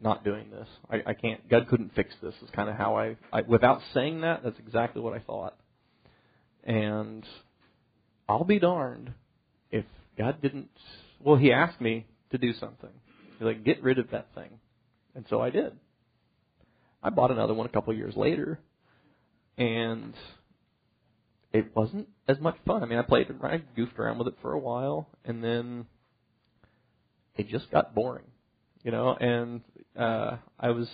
[0.00, 0.68] not doing this.
[0.90, 1.48] I, I can't.
[1.48, 2.34] God couldn't fix this.
[2.42, 4.42] Is kind of how I, I without saying that.
[4.42, 5.56] That's exactly what I thought.
[6.66, 7.24] And
[8.28, 9.12] I'll be darned
[9.70, 9.84] if
[10.18, 10.68] God didn't.
[11.20, 12.90] Well, He asked me to do something.
[13.38, 14.50] He's like, get rid of that thing.
[15.14, 15.72] And so I did.
[17.02, 18.58] I bought another one a couple years later,
[19.56, 20.12] and
[21.52, 22.82] it wasn't as much fun.
[22.82, 25.86] I mean, I played, I goofed around with it for a while, and then
[27.36, 28.26] it just got boring,
[28.82, 29.14] you know.
[29.14, 29.60] And
[29.96, 30.88] uh, I was,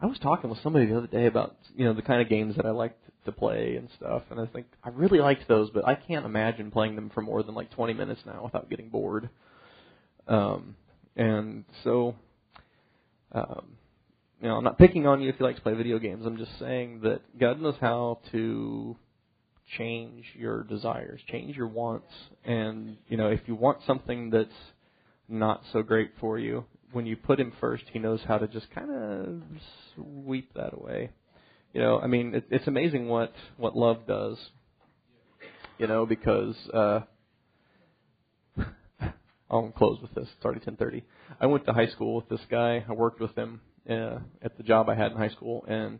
[0.00, 2.56] I was talking with somebody the other day about, you know, the kind of games
[2.56, 4.22] that I liked to play and stuff.
[4.30, 7.42] And I think I really liked those, but I can't imagine playing them for more
[7.42, 9.28] than like 20 minutes now without getting bored.
[10.26, 10.76] Um,
[11.16, 12.14] and so,
[13.32, 13.76] um,
[14.40, 16.26] you know, I'm not picking on you if you like to play video games.
[16.26, 18.96] I'm just saying that God knows how to
[19.78, 22.12] change your desires, change your wants,
[22.44, 24.50] and you know, if you want something that's
[25.28, 28.70] not so great for you, when you put Him first, He knows how to just
[28.70, 29.42] kind of
[29.94, 31.10] sweep that away.
[31.74, 34.38] You know, I mean, it, it's amazing what what love does.
[35.76, 37.00] You know, because uh,
[39.50, 40.28] I'll close with this.
[40.36, 41.02] It's already 10:30.
[41.40, 42.84] I went to high school with this guy.
[42.88, 43.60] I worked with him
[43.90, 45.98] uh, at the job I had in high school, and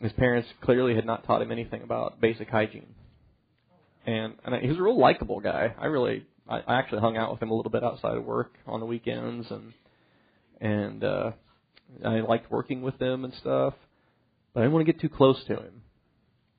[0.00, 2.96] his parents clearly had not taught him anything about basic hygiene.
[4.06, 5.72] And and I, he was a real likable guy.
[5.78, 8.54] I really, I, I actually hung out with him a little bit outside of work
[8.66, 9.72] on the weekends, and
[10.60, 11.30] and uh,
[12.04, 13.74] I liked working with him and stuff
[14.56, 15.82] but I didn't want to get too close to him.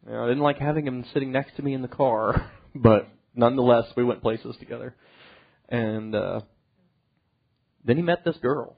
[0.06, 3.10] You know, I didn't like having him sitting next to me in the car, but
[3.34, 4.96] nonetheless, we went places together.
[5.68, 6.42] And uh,
[7.84, 8.78] then he met this girl.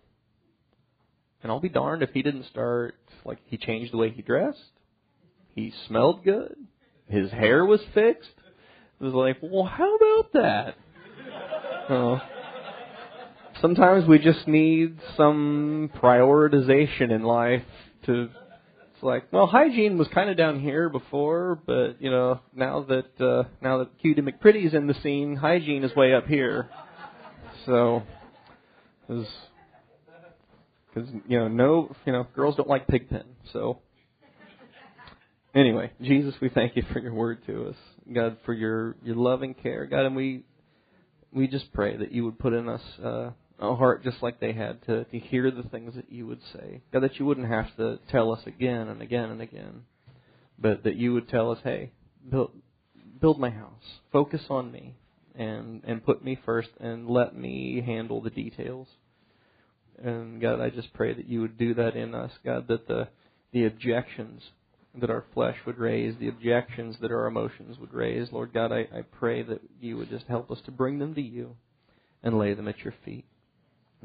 [1.43, 2.95] And I'll be darned if he didn't start,
[3.25, 4.57] like, he changed the way he dressed.
[5.53, 6.55] He smelled good.
[7.09, 8.29] His hair was fixed.
[9.01, 10.75] It was like, well, how about that?
[11.89, 12.19] Uh,
[13.61, 17.63] sometimes we just need some prioritization in life
[18.05, 18.29] to
[18.99, 23.21] it's like, well, hygiene was kind of down here before, but you know, now that
[23.25, 26.69] uh, now that Cutie McPretty's in the scene, hygiene is way up here.
[27.65, 28.03] So,
[29.07, 29.29] because
[31.29, 33.23] you know, no, you know, girls don't like pigpen.
[33.53, 33.79] So,
[35.55, 37.75] anyway, Jesus, we thank you for your word to us,
[38.13, 40.43] God, for your your loving care, God, and we
[41.31, 42.81] we just pray that you would put in us.
[43.01, 43.29] Uh,
[43.59, 46.81] a heart just like they had to, to hear the things that you would say.
[46.93, 49.83] God, that you wouldn't have to tell us again and again and again,
[50.57, 51.91] but that you would tell us, hey,
[52.29, 52.51] build,
[53.19, 53.99] build my house.
[54.11, 54.95] Focus on me
[55.35, 58.87] and, and put me first and let me handle the details.
[60.01, 63.09] And God, I just pray that you would do that in us, God, that the,
[63.51, 64.41] the objections
[64.99, 68.87] that our flesh would raise, the objections that our emotions would raise, Lord God, I,
[68.95, 71.55] I pray that you would just help us to bring them to you
[72.23, 73.25] and lay them at your feet.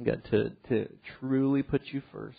[0.02, 0.88] God, to, to
[1.18, 2.38] truly put you first.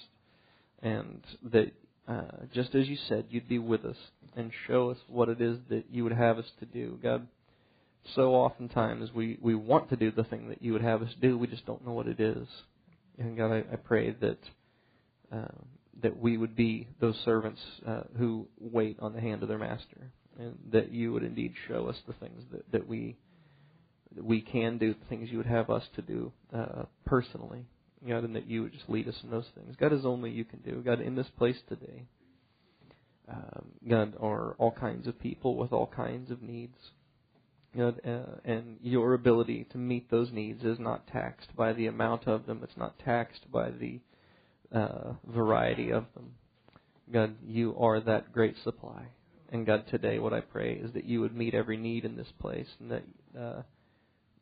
[0.82, 1.72] And that,
[2.08, 3.98] uh, just as you said, you'd be with us
[4.36, 7.00] and show us what it is that you would have us to do.
[7.02, 7.28] God,
[8.14, 11.38] so oftentimes we, we want to do the thing that you would have us do,
[11.38, 12.48] we just don't know what it is.
[13.18, 14.40] And God, I, I pray that
[15.32, 15.48] uh,
[16.04, 20.12] that we would be those servants uh, who wait on the hand of their master.
[20.38, 23.16] and that you would indeed show us the things that, that we
[24.22, 27.66] we can do, the things you would have us to do uh, personally,
[28.08, 29.76] God, and that you would just lead us in those things.
[29.80, 30.82] God, is only you can do.
[30.86, 32.06] God, in this place today,
[33.28, 36.78] um, God, are all kinds of people with all kinds of needs.
[37.76, 42.28] God, uh, and your ability to meet those needs is not taxed by the amount
[42.28, 42.62] of them.
[42.64, 44.00] It's not taxed by the
[44.72, 46.36] uh, variety of them.
[47.12, 49.08] God, you are that great supply.
[49.52, 52.32] And God, today what I pray is that you would meet every need in this
[52.40, 53.04] place, and that
[53.40, 53.62] uh,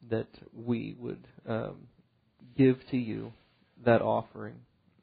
[0.10, 1.88] that we would um,
[2.58, 3.32] give to you
[3.86, 4.56] that offering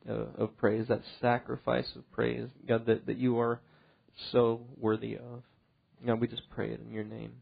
[0.09, 3.61] uh, of praise, that sacrifice of praise, God, that, that you are
[4.33, 5.43] so worthy of.
[6.07, 7.33] God, we just pray it in your name.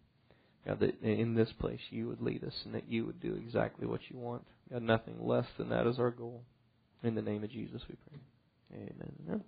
[0.66, 3.86] God, that in this place you would lead us and that you would do exactly
[3.86, 4.44] what you want.
[4.70, 6.42] God, nothing less than that is our goal.
[7.02, 8.20] In the name of Jesus we pray.
[8.74, 9.44] Amen.